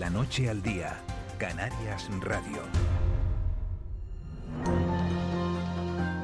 La 0.00 0.08
noche 0.08 0.48
al 0.48 0.62
día, 0.62 0.98
Canarias 1.36 2.08
Radio. 2.22 2.62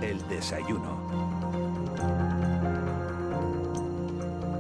El 0.01 0.27
desayuno. 0.29 0.97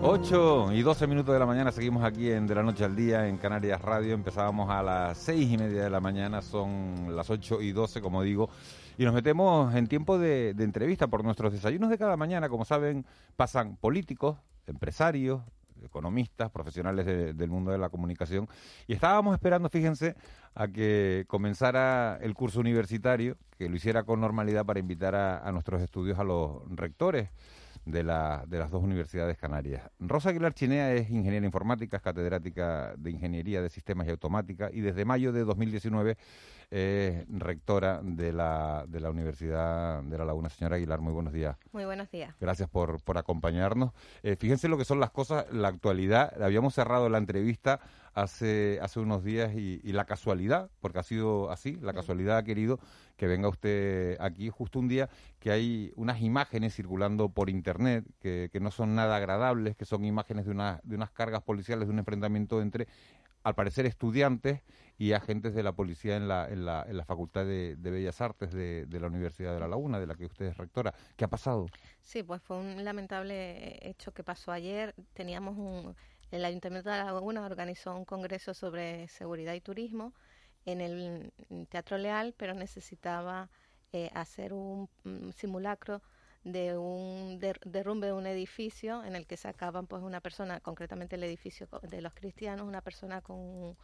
8 0.02 0.72
y 0.74 0.82
12 0.82 1.06
minutos 1.06 1.32
de 1.32 1.38
la 1.38 1.46
mañana 1.46 1.72
seguimos 1.72 2.04
aquí 2.04 2.30
en 2.30 2.46
De 2.46 2.54
la 2.54 2.62
Noche 2.62 2.84
al 2.84 2.94
Día 2.94 3.26
en 3.26 3.38
Canarias 3.38 3.80
Radio. 3.80 4.12
Empezábamos 4.12 4.68
a 4.68 4.82
las 4.82 5.16
6 5.16 5.50
y 5.50 5.56
media 5.56 5.84
de 5.84 5.88
la 5.88 6.00
mañana, 6.00 6.42
son 6.42 7.16
las 7.16 7.30
8 7.30 7.62
y 7.62 7.72
12, 7.72 8.02
como 8.02 8.22
digo, 8.22 8.50
y 8.98 9.06
nos 9.06 9.14
metemos 9.14 9.74
en 9.74 9.86
tiempo 9.86 10.18
de, 10.18 10.52
de 10.52 10.64
entrevista 10.64 11.06
por 11.06 11.24
nuestros 11.24 11.54
desayunos 11.54 11.88
de 11.88 11.96
cada 11.96 12.18
mañana. 12.18 12.50
Como 12.50 12.66
saben, 12.66 13.06
pasan 13.34 13.76
políticos, 13.76 14.36
empresarios, 14.66 15.40
economistas, 15.84 16.50
profesionales 16.50 17.06
de- 17.06 17.34
del 17.34 17.50
mundo 17.50 17.70
de 17.70 17.78
la 17.78 17.88
comunicación. 17.88 18.48
Y 18.86 18.92
estábamos 18.94 19.34
esperando, 19.34 19.68
fíjense, 19.68 20.14
a 20.54 20.68
que 20.68 21.24
comenzara 21.28 22.18
el 22.22 22.34
curso 22.34 22.60
universitario, 22.60 23.36
que 23.58 23.68
lo 23.68 23.76
hiciera 23.76 24.04
con 24.04 24.20
normalidad 24.20 24.64
para 24.64 24.80
invitar 24.80 25.14
a, 25.14 25.46
a 25.46 25.52
nuestros 25.52 25.82
estudios 25.82 26.18
a 26.18 26.24
los 26.24 26.62
rectores 26.70 27.30
de, 27.84 28.02
la- 28.02 28.44
de 28.48 28.58
las 28.58 28.70
dos 28.70 28.82
universidades 28.82 29.38
canarias. 29.38 29.82
Rosa 30.00 30.30
Aguilar 30.30 30.54
Chinea 30.54 30.92
es 30.94 31.08
ingeniera 31.10 31.46
informática, 31.46 31.96
es 31.98 32.02
catedrática 32.02 32.94
de 32.96 33.10
Ingeniería 33.12 33.62
de 33.62 33.70
Sistemas 33.70 34.08
y 34.08 34.10
Automática 34.10 34.70
y 34.72 34.80
desde 34.80 35.04
mayo 35.04 35.32
de 35.32 35.44
2019 35.44 36.16
es 36.70 37.24
rectora 37.28 38.00
de 38.02 38.32
la, 38.32 38.84
de 38.88 39.00
la 39.00 39.10
Universidad 39.10 40.02
de 40.02 40.18
La 40.18 40.24
Laguna. 40.24 40.48
Señora 40.50 40.76
Aguilar, 40.76 41.00
muy 41.00 41.12
buenos 41.12 41.32
días. 41.32 41.56
Muy 41.72 41.84
buenos 41.84 42.10
días. 42.10 42.34
Gracias 42.40 42.68
por, 42.68 43.02
por 43.02 43.18
acompañarnos. 43.18 43.92
Eh, 44.22 44.36
fíjense 44.36 44.68
lo 44.68 44.76
que 44.76 44.84
son 44.84 45.00
las 45.00 45.10
cosas, 45.10 45.46
la 45.52 45.68
actualidad. 45.68 46.42
Habíamos 46.42 46.74
cerrado 46.74 47.08
la 47.08 47.18
entrevista 47.18 47.80
hace, 48.14 48.78
hace 48.82 48.98
unos 48.98 49.22
días 49.22 49.54
y, 49.54 49.80
y 49.84 49.92
la 49.92 50.06
casualidad, 50.06 50.70
porque 50.80 50.98
ha 50.98 51.02
sido 51.02 51.50
así, 51.50 51.76
la 51.76 51.92
casualidad 51.92 52.38
ha 52.38 52.42
querido 52.42 52.80
que 53.16 53.26
venga 53.26 53.48
usted 53.48 54.16
aquí 54.20 54.50
justo 54.50 54.78
un 54.78 54.88
día 54.88 55.08
que 55.38 55.50
hay 55.50 55.92
unas 55.96 56.20
imágenes 56.20 56.74
circulando 56.74 57.28
por 57.28 57.48
internet 57.48 58.04
que, 58.20 58.50
que 58.52 58.60
no 58.60 58.70
son 58.70 58.94
nada 58.94 59.16
agradables, 59.16 59.76
que 59.76 59.84
son 59.84 60.04
imágenes 60.04 60.46
de, 60.46 60.50
una, 60.50 60.80
de 60.82 60.96
unas 60.96 61.10
cargas 61.10 61.42
policiales, 61.42 61.88
de 61.88 61.92
un 61.92 61.98
enfrentamiento 61.98 62.60
entre, 62.60 62.88
al 63.46 63.54
parecer, 63.54 63.86
estudiantes 63.86 64.60
y 64.98 65.12
agentes 65.12 65.54
de 65.54 65.62
la 65.62 65.70
policía 65.70 66.16
en 66.16 66.26
la, 66.26 66.48
en 66.48 66.64
la, 66.64 66.84
en 66.88 66.96
la 66.96 67.04
Facultad 67.04 67.46
de, 67.46 67.76
Bellas 67.78 68.20
Artes 68.20 68.52
de, 68.52 68.86
de 68.86 68.98
la 68.98 69.06
Universidad 69.06 69.54
de 69.54 69.60
La 69.60 69.68
Laguna, 69.68 70.00
de 70.00 70.06
la 70.08 70.16
que 70.16 70.24
usted 70.24 70.46
es 70.46 70.56
rectora. 70.56 70.92
¿Qué 71.14 71.24
ha 71.24 71.28
pasado? 71.28 71.66
Sí, 72.00 72.24
pues 72.24 72.42
fue 72.42 72.58
un 72.58 72.84
lamentable 72.84 73.78
hecho 73.88 74.12
que 74.12 74.24
pasó 74.24 74.50
ayer. 74.50 74.96
Teníamos 75.12 75.56
un, 75.56 75.94
el 76.32 76.44
Ayuntamiento 76.44 76.90
de 76.90 76.96
La 76.96 77.04
Laguna 77.04 77.46
organizó 77.46 77.94
un 77.94 78.04
congreso 78.04 78.52
sobre 78.52 79.06
seguridad 79.06 79.54
y 79.54 79.60
turismo 79.60 80.12
en 80.64 80.80
el 80.80 81.32
Teatro 81.68 81.98
Leal, 81.98 82.34
pero 82.36 82.52
necesitaba 82.52 83.48
eh, 83.92 84.10
hacer 84.12 84.52
un 84.52 84.88
simulacro 85.36 86.02
de 86.46 86.78
un 86.78 87.40
der- 87.40 87.58
derrumbe 87.64 88.06
de 88.06 88.12
un 88.12 88.26
edificio 88.26 89.02
en 89.04 89.16
el 89.16 89.26
que 89.26 89.36
sacaban 89.36 89.86
pues 89.88 90.02
una 90.02 90.20
persona, 90.20 90.60
concretamente 90.60 91.16
el 91.16 91.24
edificio 91.24 91.68
de 91.82 92.00
los 92.00 92.14
cristianos, 92.14 92.66
una 92.68 92.82
persona 92.82 93.20
con, 93.20 93.76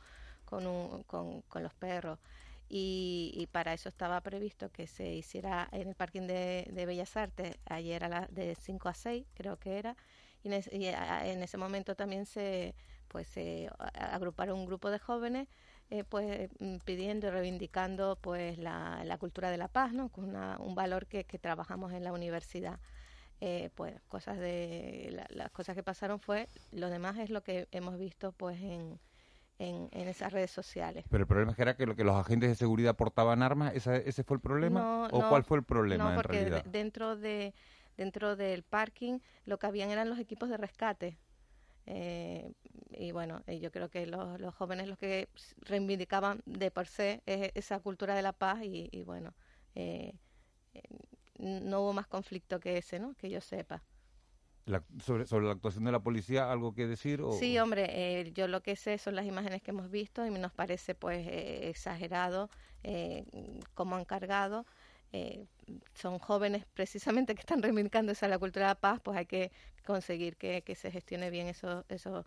con, 0.45 0.67
un- 0.67 1.03
con, 1.03 1.43
los 1.62 1.75
perros. 1.75 2.21
Y, 2.69 3.33
y 3.34 3.49
para 3.49 3.72
eso 3.75 3.89
estaba 3.89 4.21
previsto 4.21 4.71
que 4.71 4.87
se 4.87 5.12
hiciera 5.12 5.69
en 5.72 5.89
el 5.89 5.95
parking 5.97 6.27
de, 6.28 6.69
de 6.72 6.87
Bellas 6.87 7.17
Artes 7.17 7.56
ayer 7.67 8.05
a 8.05 8.09
la, 8.09 8.28
de 8.31 8.55
5 8.55 8.89
a 8.89 8.95
6, 8.95 9.27
creo 9.34 9.59
que 9.59 9.78
era, 9.78 9.97
y 10.45 10.49
en, 10.49 11.43
ese, 11.43 11.56
momento 11.56 11.95
también 11.95 12.27
se 12.27 12.75
pues 13.09 13.28
se 13.28 13.69
agruparon 13.95 14.59
un 14.59 14.67
grupo 14.67 14.91
de 14.91 14.99
jóvenes 14.99 15.49
eh, 15.92 16.04
pues 16.04 16.48
mm, 16.58 16.76
pidiendo 16.86 17.26
y 17.26 17.30
reivindicando 17.30 18.16
pues 18.20 18.56
la, 18.58 19.04
la 19.04 19.19
cultura 19.19 19.50
de 19.50 19.58
la 19.58 19.69
paz, 19.69 19.92
¿no? 19.92 20.08
Con 20.08 20.25
una- 20.30 20.56
un 20.58 20.75
valor 20.75 21.06
que, 21.06 21.25
que 21.25 21.38
trabajamos 21.38 21.92
en 21.92 22.03
la 22.03 22.12
universidad. 22.12 22.80
Eh, 23.42 23.69
pues 23.75 24.00
cosas 24.08 24.38
de 24.38 25.08
la- 25.12 25.26
las 25.30 25.50
cosas 25.50 25.75
que 25.75 25.82
pasaron 25.82 26.19
fue 26.19 26.48
lo 26.70 26.88
demás 26.88 27.19
es 27.19 27.28
lo 27.28 27.42
que 27.42 27.69
hemos 27.72 27.98
visto 27.98 28.32
pues 28.32 28.58
en, 28.60 28.98
en, 29.58 29.88
en 29.92 30.08
esas 30.08 30.32
redes 30.32 30.50
sociales. 30.50 31.04
Pero 31.10 31.25
el 31.25 31.26
problema 31.26 31.50
es 31.50 31.56
que 31.56 31.62
era 31.62 31.76
que, 31.76 31.84
lo- 31.84 31.94
que 31.94 32.04
los 32.04 32.16
agentes 32.16 32.48
de 32.48 32.54
seguridad 32.54 32.97
portaban 32.97 33.42
armas. 33.42 33.74
¿Esa- 33.74 33.97
¿Ese 33.97 34.24
fue 34.24 34.36
el 34.36 34.41
problema? 34.41 34.80
No, 34.80 35.09
¿O 35.10 35.20
no, 35.20 35.28
cuál 35.28 35.44
fue 35.44 35.59
el 35.59 35.64
problema 35.64 36.04
No, 36.04 36.10
en 36.10 36.16
porque 36.16 36.38
realidad? 36.38 36.64
dentro 36.64 37.16
de 37.16 37.54
dentro 37.98 38.36
del 38.36 38.62
parking 38.62 39.19
lo 39.44 39.59
que 39.59 39.66
habían 39.66 39.91
eran 39.91 40.09
los 40.09 40.19
equipos 40.19 40.48
de 40.48 40.56
rescate. 40.56 41.19
Eh, 41.87 42.53
y 42.91 43.12
bueno, 43.12 43.43
yo 43.47 43.70
creo 43.72 43.91
que 43.91 44.06
los, 44.06 44.41
los 44.41 44.54
jóvenes 44.54 44.88
los 44.88 44.98
que 44.98 45.28
reivindicaban 45.59 46.43
de 46.47 46.70
por 46.70 46.87
sí 46.87 47.20
es 47.26 47.50
esa 47.54 47.81
cultura 47.81 48.15
de 48.15 48.22
la 48.22 48.32
paz 48.32 48.62
y, 48.62 48.88
y 48.93 49.03
bueno, 49.03 49.34
eh, 49.75 50.12
eh, 50.75 50.82
no 51.38 51.81
hubo 51.82 51.92
más 51.92 52.06
conflicto 52.09 52.60
que 52.60 52.78
ese, 52.78 52.98
¿no? 53.00 53.15
Que 53.15 53.31
yo 53.31 53.41
sepa. 53.41 53.84
La- 54.65 54.84
sobre, 55.00 55.26
sobre 55.26 55.47
la 55.47 55.53
actuación 55.53 55.84
de 55.84 55.92
la 55.92 56.03
policía, 56.03 56.50
¿algo 56.50 56.75
que 56.75 56.87
decir? 56.87 57.21
O, 57.22 57.28
Sí, 57.28 57.59
hombre, 57.59 58.21
eh, 58.21 58.32
yo 58.32 58.48
lo 58.48 58.62
que 58.62 58.76
sé 58.76 58.98
son 58.98 59.15
las 59.15 59.26
imágenes 59.26 59.62
que 59.62 59.71
hemos 59.71 59.91
visto 59.91 60.26
y 60.26 60.31
nos 60.31 60.53
parece 60.53 60.94
pues 60.94 61.26
eh, 61.26 61.69
exagerado 61.71 62.50
eh, 62.82 63.25
cómo 63.75 63.97
han 63.97 64.04
cargado. 64.04 64.66
Eh, 65.12 65.45
son 65.95 66.19
jóvenes 66.19 66.65
precisamente 66.75 67.34
que 67.34 67.41
están 67.41 67.62
reivindicando 67.62 68.12
esa 68.12 68.28
la 68.28 68.39
cultura 68.39 68.67
de 68.67 68.71
la 68.71 68.81
paz, 68.81 69.00
pues 69.03 69.17
hay 69.19 69.27
que 69.27 69.53
conseguir 69.84 70.37
que, 70.37 70.62
que 70.62 70.75
se 70.75 70.91
gestione 70.91 71.28
bien 71.31 71.49
eso, 71.49 71.84
eso, 71.89 72.25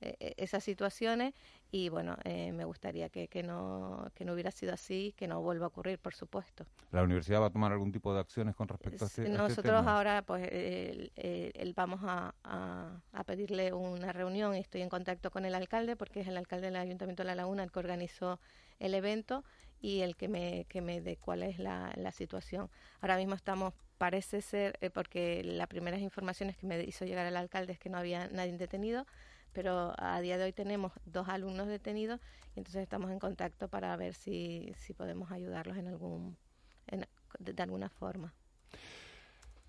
eh, 0.00 0.16
eh, 0.18 0.34
esas 0.36 0.64
situaciones 0.64 1.32
y 1.70 1.88
bueno, 1.88 2.16
eh, 2.24 2.52
me 2.52 2.64
gustaría 2.64 3.08
que, 3.08 3.28
que, 3.28 3.42
no, 3.42 4.08
que 4.14 4.24
no 4.24 4.32
hubiera 4.32 4.50
sido 4.50 4.74
así, 4.74 5.14
que 5.16 5.26
no 5.28 5.40
vuelva 5.42 5.66
a 5.66 5.68
ocurrir, 5.68 5.98
por 5.98 6.14
supuesto. 6.14 6.66
¿La 6.90 7.02
universidad 7.02 7.40
va 7.40 7.46
a 7.46 7.50
tomar 7.50 7.72
algún 7.72 7.92
tipo 7.92 8.12
de 8.12 8.20
acciones 8.20 8.54
con 8.56 8.66
respecto 8.68 9.04
a 9.04 9.06
este, 9.08 9.22
a 9.22 9.24
este 9.26 9.36
Nosotros 9.36 9.64
tema? 9.64 9.96
ahora 9.96 10.22
pues 10.22 10.48
el- 10.50 11.12
el- 11.16 11.52
el- 11.54 11.72
vamos 11.74 12.00
a, 12.02 12.34
a- 12.42 13.00
a 13.12 13.24
pedirle 13.24 13.72
una 13.72 14.12
reunión 14.12 14.54
y 14.56 14.58
estoy 14.60 14.82
en 14.82 14.88
contacto 14.88 15.30
con 15.30 15.44
el 15.44 15.54
alcalde 15.54 15.96
porque 15.96 16.20
es 16.20 16.28
el 16.28 16.36
alcalde 16.36 16.66
del 16.66 16.76
Ayuntamiento 16.76 17.22
de 17.22 17.28
La 17.28 17.34
Laguna 17.36 17.62
el 17.62 17.70
que 17.70 17.78
organizó 17.78 18.40
el 18.80 18.94
evento 18.94 19.44
y 19.84 20.00
el 20.00 20.16
que 20.16 20.28
me, 20.28 20.64
que 20.70 20.80
me 20.80 21.02
dé 21.02 21.18
cuál 21.18 21.42
es 21.42 21.58
la, 21.58 21.92
la 21.96 22.10
situación. 22.10 22.70
Ahora 23.02 23.18
mismo 23.18 23.34
estamos, 23.34 23.74
parece 23.98 24.40
ser, 24.40 24.78
eh, 24.80 24.88
porque 24.88 25.44
las 25.44 25.66
primeras 25.66 26.00
informaciones 26.00 26.56
que 26.56 26.66
me 26.66 26.82
hizo 26.84 27.04
llegar 27.04 27.26
el 27.26 27.36
alcalde 27.36 27.74
es 27.74 27.78
que 27.78 27.90
no 27.90 27.98
había 27.98 28.28
nadie 28.28 28.56
detenido, 28.56 29.04
pero 29.52 29.92
a 29.98 30.22
día 30.22 30.38
de 30.38 30.44
hoy 30.44 30.52
tenemos 30.54 30.92
dos 31.04 31.28
alumnos 31.28 31.66
detenidos 31.68 32.18
y 32.56 32.60
entonces 32.60 32.80
estamos 32.82 33.10
en 33.10 33.18
contacto 33.18 33.68
para 33.68 33.94
ver 33.98 34.14
si, 34.14 34.72
si 34.78 34.94
podemos 34.94 35.30
ayudarlos 35.30 35.76
en 35.76 35.88
algún 35.88 36.38
en- 36.86 37.04
de- 37.38 37.52
de 37.52 37.62
alguna 37.62 37.90
forma. 37.90 38.32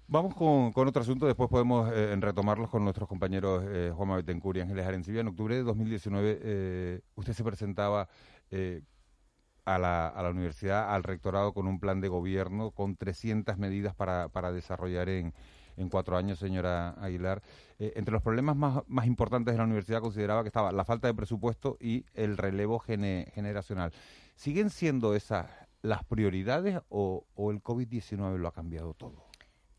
Vamos 0.08 0.34
con, 0.36 0.72
con 0.72 0.88
otro 0.88 1.02
asunto, 1.02 1.26
después 1.26 1.50
podemos 1.50 1.92
eh, 1.92 2.16
retomarlos 2.22 2.70
con 2.70 2.84
nuestros 2.84 3.10
compañeros 3.10 3.66
eh, 3.68 3.92
Juanma 3.94 4.16
Betancourt 4.18 4.58
y 4.58 4.62
Ángeles 4.62 4.86
Arencibia. 4.86 5.22
En 5.22 5.28
octubre 5.28 5.56
de 5.56 5.64
2019 5.64 6.40
eh, 6.42 7.02
usted 7.16 7.34
se 7.34 7.44
presentaba 7.44 8.08
eh, 8.52 8.82
a, 9.66 9.78
la, 9.80 10.08
a 10.08 10.24
la 10.24 10.30
universidad, 10.30 10.94
al 10.94 11.04
rectorado, 11.04 11.54
con 11.54 11.68
un 11.68 11.80
plan 11.80 12.00
de 12.02 12.08
gobierno 12.08 12.72
con 12.72 12.96
300 12.96 13.58
medidas 13.58 13.96
para, 13.96 14.30
para 14.30 14.52
desarrollar 14.52 15.10
en, 15.10 15.34
en 15.78 15.90
cuatro 15.90 16.16
años, 16.18 16.40
señora 16.40 16.92
Aguilar. 17.02 17.42
Eh, 17.80 17.94
entre 17.96 18.14
los 18.14 18.22
problemas 18.22 18.56
más, 18.56 18.84
más 18.88 19.06
importantes 19.08 19.54
de 19.54 19.58
la 19.58 19.64
universidad 19.66 20.02
consideraba 20.02 20.44
que 20.44 20.50
estaba 20.50 20.72
la 20.72 20.86
falta 20.86 21.08
de 21.08 21.14
presupuesto 21.14 21.78
y 21.80 22.06
el 22.14 22.38
relevo 22.38 22.80
gene- 22.80 23.32
generacional. 23.34 23.92
¿Siguen 24.36 24.70
siendo 24.70 25.16
esas 25.16 25.48
las 25.82 26.04
prioridades 26.04 26.80
o, 26.90 27.26
o 27.36 27.52
el 27.52 27.62
COVID-19 27.62 28.38
lo 28.38 28.48
ha 28.48 28.54
cambiado 28.54 28.94
todo? 28.94 29.26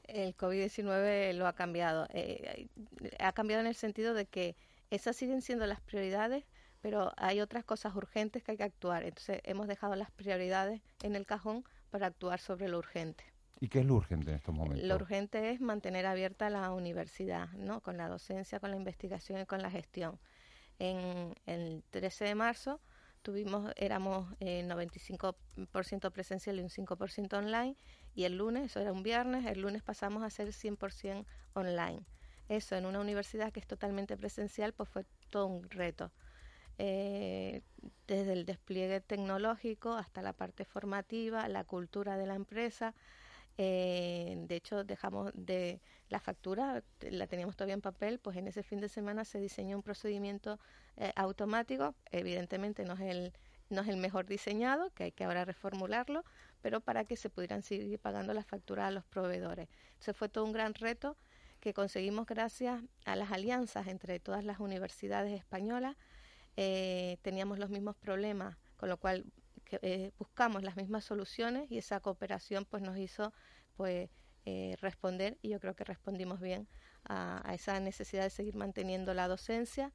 El 0.04 0.36
COVID-19 0.36 1.32
lo 1.34 1.46
ha 1.48 1.52
cambiado. 1.54 2.06
Eh, 2.10 2.68
ha 3.18 3.32
cambiado 3.32 3.60
en 3.62 3.66
el 3.66 3.74
sentido 3.74 4.14
de 4.14 4.26
que 4.26 4.54
esas 4.90 5.16
siguen 5.16 5.42
siendo 5.42 5.66
las 5.66 5.80
prioridades, 5.80 6.44
pero 6.81 7.12
hay 7.17 7.40
otras 7.40 7.64
cosas 7.64 7.94
urgentes 7.94 8.43
que 8.43 8.52
hay 8.52 8.56
que 8.56 8.64
actuar. 8.64 9.05
Entonces 9.05 9.40
hemos 9.44 9.69
dejado 9.69 9.96
las 9.96 10.11
prioridades 10.11 10.81
en 11.02 11.17
el 11.17 11.26
cajón 11.26 11.64
para 11.90 12.06
actuar 12.06 12.40
sobre 12.40 12.69
lo 12.69 12.78
urgente. 12.78 13.25
¿Y 13.61 13.69
qué 13.69 13.81
es 13.81 13.87
lo 13.87 13.94
urgente 13.94 14.31
en 14.31 14.37
estos 14.37 14.55
momentos? 14.55 14.87
Lo 14.87 14.96
urgente 14.96 15.50
es 15.50 15.61
mantener 15.61 16.05
abierta 16.06 16.50
la 16.50 16.70
universidad, 16.73 17.50
¿no? 17.52 17.81
Con 17.81 17.96
la 17.96 18.08
docencia, 18.08 18.61
con 18.61 18.70
la 18.70 18.76
investigación 18.76 19.40
y 19.40 19.46
con 19.46 19.62
la 19.62 19.70
gestión. 19.70 20.19
en 20.78 21.34
el 21.46 21.82
13 21.90 22.26
de 22.26 22.34
marzo 22.34 22.81
tuvimos 23.26 23.72
éramos 23.76 24.32
eh, 24.38 24.62
95% 24.64 26.12
presencial 26.12 26.61
y 26.61 26.62
un 26.62 26.69
5% 26.69 27.37
online 27.37 27.76
y 28.14 28.22
el 28.22 28.37
lunes, 28.37 28.67
eso 28.67 28.79
era 28.79 28.93
un 28.93 29.02
viernes, 29.02 29.46
el 29.46 29.62
lunes 29.62 29.82
pasamos 29.82 30.22
a 30.22 30.31
ser 30.31 30.52
100% 30.52 31.26
online. 31.55 32.06
Eso 32.49 32.76
en 32.76 32.87
una 32.87 33.00
universidad 33.00 33.52
que 33.52 33.58
es 33.58 33.67
totalmente 33.67 34.17
presencial, 34.17 34.72
pues 34.75 34.88
fue 34.88 35.05
todo 35.31 35.46
un 35.46 35.69
reto. 35.69 36.12
Eh, 36.78 37.62
desde 38.06 38.32
el 38.32 38.44
despliegue 38.46 39.00
tecnológico 39.00 39.94
hasta 39.94 40.23
la 40.23 40.32
parte 40.32 40.64
formativa, 40.64 41.49
la 41.49 41.64
cultura 41.64 42.17
de 42.17 42.26
la 42.26 42.34
empresa. 42.34 42.94
Eh, 43.58 44.37
de 44.46 44.56
hecho, 44.56 44.84
dejamos 44.84 45.32
de 45.34 45.81
la 46.08 46.20
factura, 46.20 46.82
la 47.00 47.26
teníamos 47.26 47.56
todavía 47.56 47.75
en 47.75 47.81
papel, 47.81 48.19
pues 48.19 48.37
en 48.37 48.46
ese 48.46 48.62
fin 48.62 48.81
de 48.81 48.88
semana 48.88 49.25
se 49.25 49.40
diseñó 49.40 49.76
un 49.76 49.82
procedimiento 49.82 50.61
eh, 50.96 51.12
automático. 51.17 51.94
Evidentemente 52.11 52.84
no 52.84 52.94
es 52.94 53.00
el 53.00 53.32
no 53.69 53.82
es 53.82 53.88
el 53.88 53.96
mejor 53.96 54.26
diseñado, 54.26 54.90
que 54.90 55.05
hay 55.05 55.12
que 55.12 55.25
ahora 55.25 55.44
reformularlo, 55.44 56.25
pero 56.62 56.81
para 56.81 57.05
que 57.05 57.17
se 57.17 57.31
pudieran 57.31 57.62
seguir 57.62 57.99
pagando 57.99 58.32
las 58.32 58.46
facturas 58.46 58.87
a 58.87 58.90
los 58.93 59.05
proveedores. 59.05 59.69
Se 59.99 60.14
fue 60.14 60.29
todo 60.29 60.44
un 60.44 60.52
gran 60.52 60.75
reto 60.75 61.17
que 61.61 61.75
conseguimos 61.75 62.26
gracias 62.26 62.81
a 63.05 63.17
las 63.17 63.32
alianzas 63.32 63.88
entre 63.88 64.20
todas 64.20 64.44
las 64.44 64.61
universidades 64.61 65.32
españolas. 65.32 65.96
Eh, 66.56 67.19
teníamos 67.23 67.58
los 67.58 67.70
mismos 67.70 67.97
problemas, 67.97 68.56
con 68.76 68.88
lo 68.88 68.97
cual 68.99 69.25
eh, 69.82 70.12
buscamos 70.19 70.62
las 70.62 70.76
mismas 70.76 71.05
soluciones 71.05 71.70
y 71.70 71.79
esa 71.79 72.00
cooperación 72.00 72.64
pues 72.64 72.82
nos 72.82 72.97
hizo 72.99 73.32
pues 73.76 74.11
eh, 74.44 74.76
responder 74.81 75.38
y 75.43 75.50
yo 75.50 75.61
creo 75.61 75.75
que 75.75 75.85
respondimos 75.85 76.41
bien 76.41 76.69
a, 77.05 77.49
a 77.49 77.55
esa 77.55 77.79
necesidad 77.81 78.23
de 78.23 78.31
seguir 78.31 78.55
manteniendo 78.55 79.12
la 79.12 79.29
docencia, 79.29 79.93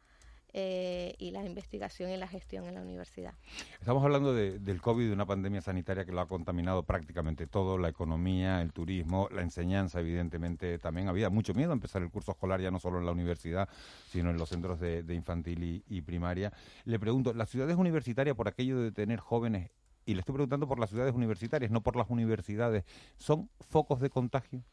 eh, 0.53 1.15
y 1.17 1.31
la 1.31 1.45
investigación 1.45 2.11
y 2.11 2.17
la 2.17 2.27
gestión 2.27 2.65
en 2.65 2.75
la 2.75 2.81
universidad. 2.81 3.33
Estamos 3.79 4.03
hablando 4.03 4.33
de, 4.33 4.59
del 4.59 4.81
COVID, 4.81 5.07
de 5.07 5.13
una 5.13 5.25
pandemia 5.25 5.61
sanitaria 5.61 6.05
que 6.05 6.11
lo 6.11 6.19
ha 6.19 6.27
contaminado 6.27 6.83
prácticamente 6.83 7.47
todo, 7.47 7.77
la 7.77 7.89
economía, 7.89 8.61
el 8.61 8.73
turismo, 8.73 9.29
la 9.31 9.41
enseñanza, 9.41 9.99
evidentemente 9.99 10.77
también. 10.79 11.07
Había 11.07 11.29
mucho 11.29 11.53
miedo 11.53 11.71
a 11.71 11.73
empezar 11.73 12.01
el 12.01 12.09
curso 12.09 12.31
escolar 12.31 12.59
ya 12.59 12.69
no 12.69 12.79
solo 12.79 12.99
en 12.99 13.05
la 13.05 13.11
universidad, 13.11 13.69
sino 14.09 14.29
en 14.29 14.37
los 14.37 14.49
centros 14.49 14.79
de, 14.79 15.03
de 15.03 15.15
infantil 15.15 15.63
y, 15.63 15.83
y 15.87 16.01
primaria. 16.01 16.51
Le 16.85 16.99
pregunto, 16.99 17.33
¿las 17.33 17.49
ciudades 17.49 17.77
universitarias, 17.77 18.35
por 18.35 18.47
aquello 18.47 18.79
de 18.81 18.91
tener 18.91 19.19
jóvenes 19.19 19.71
y 20.05 20.15
le 20.15 20.19
estoy 20.19 20.33
preguntando 20.33 20.67
por 20.67 20.79
las 20.79 20.89
ciudades 20.89 21.13
universitarias, 21.13 21.71
no 21.71 21.81
por 21.81 21.95
las 21.95 22.09
universidades, 22.09 22.83
¿son 23.17 23.49
focos 23.69 24.01
de 24.01 24.09
contagio? 24.09 24.63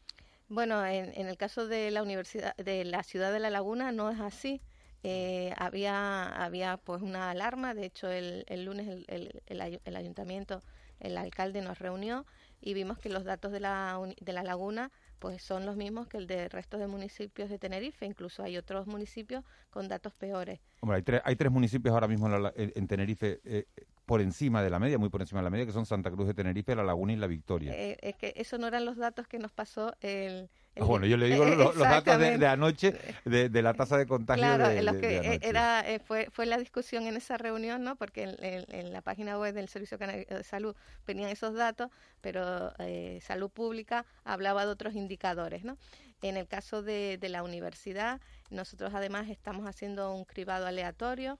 Bueno, 0.49 0.83
en, 0.85 1.13
en, 1.13 1.27
el 1.27 1.37
caso 1.37 1.67
de 1.67 1.91
la 1.91 2.01
universidad, 2.01 2.55
de 2.57 2.83
la 2.83 3.03
ciudad 3.03 3.31
de 3.31 3.39
La 3.39 3.51
Laguna 3.51 3.91
no 3.91 4.09
es 4.09 4.19
así 4.19 4.61
eh, 5.03 5.53
había, 5.57 6.27
había 6.43 6.77
pues 6.77 7.01
una 7.01 7.31
alarma, 7.31 7.73
de 7.73 7.85
hecho 7.85 8.09
el, 8.09 8.43
el 8.47 8.65
lunes 8.65 8.87
el, 8.87 9.05
el, 9.07 9.41
el, 9.47 9.81
el, 9.83 9.95
ayuntamiento, 9.95 10.61
el 10.99 11.17
alcalde 11.17 11.61
nos 11.61 11.79
reunió 11.79 12.25
y 12.61 12.73
vimos 12.73 12.97
que 12.99 13.09
los 13.09 13.23
datos 13.23 13.51
de 13.51 13.61
la, 13.61 13.99
de 14.19 14.33
la 14.33 14.43
laguna 14.43 14.91
pues 15.19 15.41
son 15.41 15.65
los 15.65 15.75
mismos 15.75 16.07
que 16.07 16.17
el 16.17 16.27
del 16.27 16.49
resto 16.49 16.77
de 16.77 16.87
municipios 16.87 17.49
de 17.49 17.59
Tenerife, 17.59 18.05
incluso 18.05 18.41
hay 18.43 18.57
otros 18.57 18.87
municipios 18.87 19.43
con 19.69 19.87
datos 19.87 20.13
peores. 20.13 20.59
Hombre, 20.79 20.97
hay, 20.97 21.03
tres, 21.03 21.21
hay 21.25 21.35
tres 21.35 21.51
municipios 21.51 21.93
ahora 21.93 22.07
mismo 22.07 22.27
en, 22.27 22.43
la, 22.43 22.53
en 22.55 22.87
Tenerife 22.87 23.41
eh, 23.43 23.65
por 24.05 24.21
encima 24.21 24.63
de 24.63 24.69
la 24.69 24.79
media, 24.79 24.97
muy 24.97 25.09
por 25.09 25.21
encima 25.21 25.41
de 25.41 25.43
la 25.43 25.49
media, 25.49 25.65
que 25.65 25.71
son 25.71 25.85
Santa 25.85 26.09
Cruz 26.09 26.27
de 26.27 26.33
Tenerife, 26.33 26.75
La 26.75 26.83
Laguna 26.83 27.13
y 27.13 27.15
La 27.15 27.27
Victoria. 27.27 27.73
Eh, 27.75 27.97
es 28.01 28.15
que 28.15 28.33
eso 28.37 28.57
no 28.57 28.67
eran 28.67 28.85
los 28.85 28.97
datos 28.97 29.27
que 29.27 29.39
nos 29.39 29.51
pasó 29.51 29.93
el... 30.01 30.49
ah, 30.81 30.85
bueno, 30.85 31.05
yo 31.05 31.17
le 31.17 31.27
digo 31.27 31.45
los, 31.45 31.75
los 31.75 31.87
datos 31.87 32.19
de, 32.19 32.37
de 32.37 32.47
anoche, 32.47 32.95
de, 33.25 33.49
de, 33.49 33.61
la 33.61 33.73
tasa 33.73 33.97
de 33.97 34.05
contagio 34.05 34.43
claro, 34.43 34.69
de, 34.69 34.99
que 34.99 35.39
era 35.41 35.81
eh, 35.89 35.99
fue 35.99 36.27
fue 36.31 36.45
la 36.45 36.57
discusión 36.57 37.07
en 37.07 37.17
esa 37.17 37.37
reunión, 37.37 37.83
¿no? 37.83 37.95
Porque 37.95 38.23
en, 38.23 38.35
en, 38.43 38.65
en, 38.69 38.93
la 38.93 39.01
página 39.01 39.37
web 39.37 39.53
del 39.53 39.69
Servicio 39.69 39.97
Canario 39.97 40.25
de 40.29 40.43
Salud 40.43 40.75
venían 41.05 41.29
esos 41.29 41.53
datos, 41.53 41.89
pero 42.21 42.73
eh, 42.79 43.19
Salud 43.21 43.49
Pública 43.49 44.05
hablaba 44.23 44.65
de 44.65 44.71
otros 44.71 44.95
indicadores, 44.95 45.63
¿no? 45.63 45.77
En 46.21 46.37
el 46.37 46.47
caso 46.47 46.81
de, 46.83 47.17
de 47.17 47.29
la 47.29 47.43
universidad, 47.43 48.19
nosotros 48.49 48.91
además 48.93 49.29
estamos 49.29 49.65
haciendo 49.67 50.13
un 50.13 50.25
cribado 50.25 50.67
aleatorio 50.67 51.39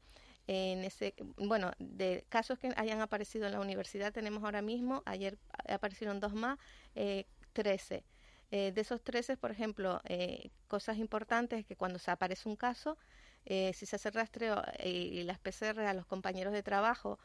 en 0.52 0.84
ese, 0.84 1.14
bueno, 1.38 1.72
de 1.78 2.26
casos 2.28 2.58
que 2.58 2.74
hayan 2.76 3.02
aparecido 3.02 3.46
en 3.46 3.52
la 3.52 3.60
universidad 3.60 4.12
tenemos 4.12 4.44
ahora 4.44 4.64
mismo, 4.64 5.04
ayer 5.06 5.38
aparecieron 5.68 6.20
dos 6.20 6.34
más, 6.34 6.58
eh, 6.96 7.28
13. 7.54 8.04
Eh, 8.52 8.72
de 8.74 8.82
esos 8.82 9.02
13, 9.04 9.38
por 9.38 9.52
ejemplo, 9.52 10.02
eh, 10.06 10.50
cosas 10.68 10.98
importantes 10.98 11.60
es 11.60 11.66
que 11.66 11.76
cuando 11.76 12.00
se 12.00 12.10
aparece 12.12 12.50
un 12.50 12.56
caso, 12.56 12.98
eh, 13.46 13.74
si 13.74 13.86
se 13.86 13.96
hace 13.98 14.12
rastreo 14.12 14.62
y, 14.84 15.24
las 15.24 15.40
PCR 15.40 15.88
a 15.88 15.94
los 15.94 16.06
compañeros 16.06 16.54
de 16.54 16.64
trabajo, 16.64 17.20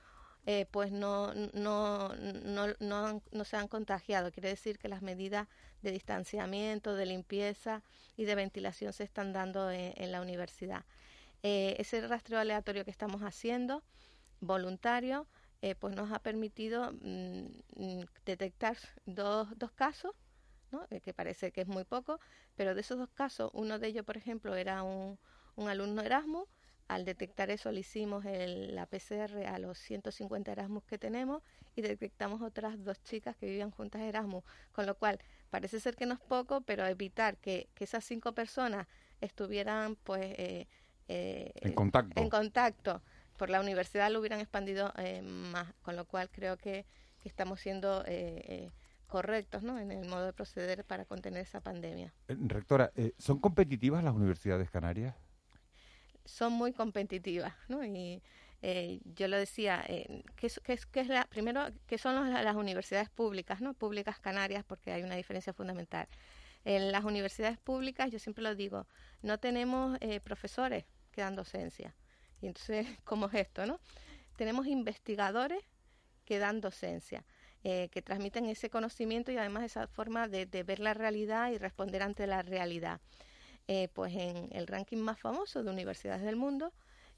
eh, 0.46 0.66
pues 0.70 0.92
no, 0.92 1.32
no, 1.54 2.10
no, 2.14 2.66
no, 2.78 3.22
no 3.32 3.44
se 3.44 3.56
han 3.56 3.68
contagiado. 3.68 4.30
Quiere 4.32 4.50
decir 4.50 4.78
que 4.78 4.88
las 4.88 5.00
medidas 5.00 5.48
de 5.82 5.92
distanciamiento, 5.92 6.94
de 6.94 7.06
limpieza 7.06 7.82
y 8.16 8.24
de 8.24 8.34
ventilación 8.34 8.92
se 8.92 9.04
están 9.04 9.32
dando 9.32 9.70
en, 9.70 9.94
en 9.96 10.12
la 10.12 10.20
universidad. 10.20 10.84
Ese 11.42 12.06
rastreo 12.06 12.38
aleatorio 12.38 12.86
que 12.86 12.90
estamos 12.90 13.20
haciendo, 13.22 13.82
voluntario, 14.40 15.26
pues 15.78 15.94
nos 15.94 16.10
ha 16.10 16.18
permitido 16.20 16.92
mmm, 16.92 18.04
detectar 18.24 18.78
dos, 19.04 19.48
dos 19.58 19.70
casos, 19.72 20.12
¿no? 20.74 20.86
eh, 20.90 21.00
que 21.00 21.12
parece 21.12 21.52
que 21.52 21.60
es 21.62 21.68
muy 21.68 21.84
poco, 21.84 22.20
pero 22.56 22.74
de 22.74 22.80
esos 22.80 22.98
dos 22.98 23.10
casos, 23.10 23.50
uno 23.54 23.78
de 23.78 23.88
ellos, 23.88 24.04
por 24.04 24.16
ejemplo, 24.16 24.54
era 24.54 24.82
un, 24.82 25.18
un 25.56 25.68
alumno 25.68 26.02
Erasmus, 26.02 26.48
al 26.88 27.04
detectar 27.04 27.50
eso 27.50 27.72
le 27.72 27.80
hicimos 27.80 28.24
el, 28.26 28.74
la 28.74 28.86
PCR 28.86 29.46
a 29.46 29.58
los 29.58 29.78
150 29.78 30.52
Erasmus 30.52 30.84
que 30.84 30.98
tenemos 30.98 31.42
y 31.76 31.82
detectamos 31.82 32.42
otras 32.42 32.82
dos 32.84 33.02
chicas 33.02 33.36
que 33.36 33.46
vivían 33.46 33.70
juntas 33.70 34.02
Erasmus, 34.02 34.44
con 34.72 34.86
lo 34.86 34.94
cual 34.94 35.18
parece 35.50 35.80
ser 35.80 35.96
que 35.96 36.04
no 36.04 36.14
es 36.14 36.20
poco, 36.20 36.60
pero 36.60 36.86
evitar 36.86 37.38
que, 37.38 37.68
que 37.74 37.84
esas 37.84 38.04
cinco 38.04 38.32
personas 38.32 38.86
estuvieran 39.20 39.96
pues 39.96 40.34
eh, 40.38 40.66
eh, 41.08 41.52
en 41.56 41.72
contacto. 41.72 42.20
En 42.20 42.28
contacto. 42.28 43.02
Por 43.38 43.50
la 43.50 43.60
universidad 43.60 44.10
lo 44.10 44.20
hubieran 44.20 44.40
expandido 44.40 44.92
eh, 44.96 45.22
más, 45.22 45.72
con 45.82 45.96
lo 45.96 46.04
cual 46.04 46.30
creo 46.30 46.56
que, 46.56 46.86
que 47.20 47.28
estamos 47.28 47.60
siendo 47.60 48.04
correctos 49.14 49.62
¿no? 49.62 49.78
en 49.78 49.92
el 49.92 50.08
modo 50.08 50.26
de 50.26 50.32
proceder 50.32 50.84
para 50.84 51.04
contener 51.04 51.42
esa 51.42 51.60
pandemia. 51.60 52.12
Rectora, 52.26 52.90
¿son 53.16 53.38
competitivas 53.38 54.02
las 54.02 54.12
universidades 54.12 54.68
canarias? 54.72 55.14
Son 56.24 56.52
muy 56.52 56.72
competitivas, 56.72 57.54
¿no? 57.68 57.84
Y 57.84 58.20
eh, 58.60 58.98
yo 59.04 59.28
lo 59.28 59.36
decía, 59.36 59.84
eh, 59.86 60.24
¿qué, 60.34 60.48
es, 60.48 60.58
qué, 60.64 60.72
es, 60.72 60.86
qué 60.86 60.98
es 60.98 61.06
la, 61.06 61.26
primero, 61.26 61.64
¿qué 61.86 61.96
son 61.96 62.16
los, 62.16 62.28
las 62.28 62.56
universidades 62.56 63.08
públicas, 63.08 63.60
¿no? 63.60 63.72
Públicas 63.74 64.18
canarias, 64.18 64.64
porque 64.64 64.90
hay 64.90 65.04
una 65.04 65.14
diferencia 65.14 65.52
fundamental. 65.52 66.08
En 66.64 66.90
las 66.90 67.04
universidades 67.04 67.56
públicas, 67.58 68.10
yo 68.10 68.18
siempre 68.18 68.42
lo 68.42 68.56
digo, 68.56 68.88
no 69.22 69.38
tenemos 69.38 69.96
eh, 70.00 70.18
profesores 70.18 70.86
que 71.12 71.20
dan 71.20 71.36
docencia. 71.36 71.94
Y 72.40 72.48
entonces, 72.48 72.88
¿cómo 73.04 73.26
es 73.26 73.34
esto, 73.34 73.64
no? 73.64 73.78
Tenemos 74.34 74.66
investigadores 74.66 75.62
que 76.24 76.38
dan 76.38 76.60
docencia, 76.60 77.24
eh, 77.64 77.88
que 77.90 78.02
transmiten 78.02 78.46
ese 78.46 78.70
conocimiento 78.70 79.32
y 79.32 79.36
además 79.36 79.64
esa 79.64 79.86
forma 79.88 80.28
de, 80.28 80.46
de 80.46 80.62
ver 80.62 80.80
la 80.80 80.94
realidad 80.94 81.50
y 81.50 81.58
responder 81.58 82.02
ante 82.02 82.26
la 82.26 82.42
realidad. 82.42 83.00
Eh, 83.66 83.88
pues 83.92 84.14
en 84.14 84.50
el 84.52 84.66
ranking 84.66 84.98
más 84.98 85.18
famoso 85.18 85.64
de 85.64 85.70
universidades 85.70 86.22
del 86.22 86.36
mundo, 86.36 86.72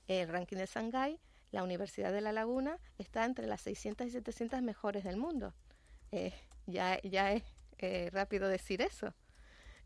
el 0.09 0.29
ranking 0.29 0.57
de 0.57 0.67
Shanghái, 0.67 1.19
la 1.51 1.63
Universidad 1.63 2.13
de 2.13 2.21
La 2.21 2.33
Laguna 2.33 2.79
está 2.99 3.25
entre 3.25 3.47
las 3.47 3.61
600 3.63 4.07
y 4.07 4.11
700 4.11 4.63
mejores 4.63 5.05
del 5.05 5.17
mundo. 5.17 5.53
Eh, 6.13 6.33
ya, 6.67 7.01
ya 7.03 7.33
es 7.33 7.43
eh, 7.79 8.11
rápido 8.13 8.49
decir 8.49 8.83
eso. 8.83 9.13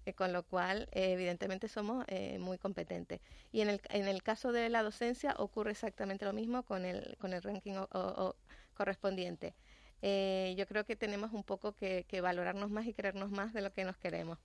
Eh, 0.07 0.15
con 0.15 0.33
lo 0.33 0.43
cual, 0.43 0.89
eh, 0.93 1.13
evidentemente, 1.13 1.69
somos 1.69 2.05
eh, 2.09 2.39
muy 2.39 2.59
competentes. 2.59 3.21
Y 3.53 3.61
en 3.61 3.69
el, 3.69 3.81
en 3.91 4.09
el 4.09 4.23
caso 4.23 4.51
de 4.53 4.69
la 4.71 4.83
docencia 4.83 5.35
ocurre 5.39 5.73
exactamente 5.73 6.25
lo 6.25 6.33
mismo 6.33 6.63
con 6.63 6.85
el, 6.85 7.17
con 7.21 7.33
el 7.35 7.43
ranking 7.43 7.75
o, 7.75 7.89
o, 7.93 8.37
correspondiente. 8.75 9.55
Eh, 10.03 10.55
yo 10.57 10.67
creo 10.67 10.85
que 10.85 10.97
tenemos 10.97 11.33
un 11.33 11.45
poco 11.45 11.73
que, 11.73 12.05
que 12.09 12.21
valorarnos 12.21 12.71
más 12.71 12.87
y 12.87 12.95
querernos 12.95 13.31
más 13.31 13.53
de 13.53 13.63
lo 13.63 13.73
que 13.73 13.85
nos 13.85 13.97
queremos. 13.97 14.39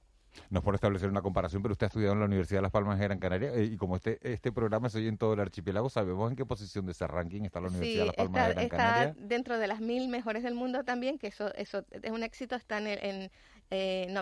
No 0.50 0.60
es 0.60 0.66
por 0.66 0.76
establecer 0.76 1.10
una 1.10 1.22
comparación, 1.22 1.62
pero 1.62 1.74
usted 1.74 1.86
ha 1.86 1.88
estudiado 1.88 2.14
en 2.14 2.20
la 2.20 2.26
Universidad 2.26 2.60
de 2.60 2.64
Las 2.64 2.72
Palmas 2.72 3.00
de 3.00 3.06
Gran 3.06 3.20
Canaria 3.20 3.54
eh, 3.54 3.64
y 3.64 3.78
como 3.78 3.96
este 3.96 4.20
este 4.22 4.52
programa 4.52 4.90
se 4.90 5.00
oye 5.00 5.08
en 5.08 5.18
todo 5.18 5.34
el 5.34 5.40
archipiélago, 5.40 5.90
¿sabemos 5.90 6.30
en 6.30 6.36
qué 6.36 6.46
posición 6.46 6.86
de 6.86 6.92
ese 6.92 7.08
ranking 7.08 7.44
está 7.44 7.62
la 7.62 7.68
Universidad 7.68 7.94
sí, 7.94 8.00
de 8.00 8.06
Las 8.06 8.16
Palmas 8.16 8.42
está, 8.42 8.48
de 8.48 8.54
Gran 8.54 8.64
está 8.66 8.78
Canaria? 8.78 9.16
dentro 9.18 9.58
de 9.58 9.68
las 9.68 9.82
mil 9.82 10.08
mejores 10.08 10.44
del 10.44 10.56
mundo 10.56 10.84
también, 10.84 11.18
que 11.18 11.28
eso 11.28 11.54
eso 11.56 11.86
es 11.90 12.12
un 12.12 12.24
éxito, 12.24 12.56
está 12.56 12.78
en, 12.80 12.88
en 12.88 13.32
eh, 13.72 14.14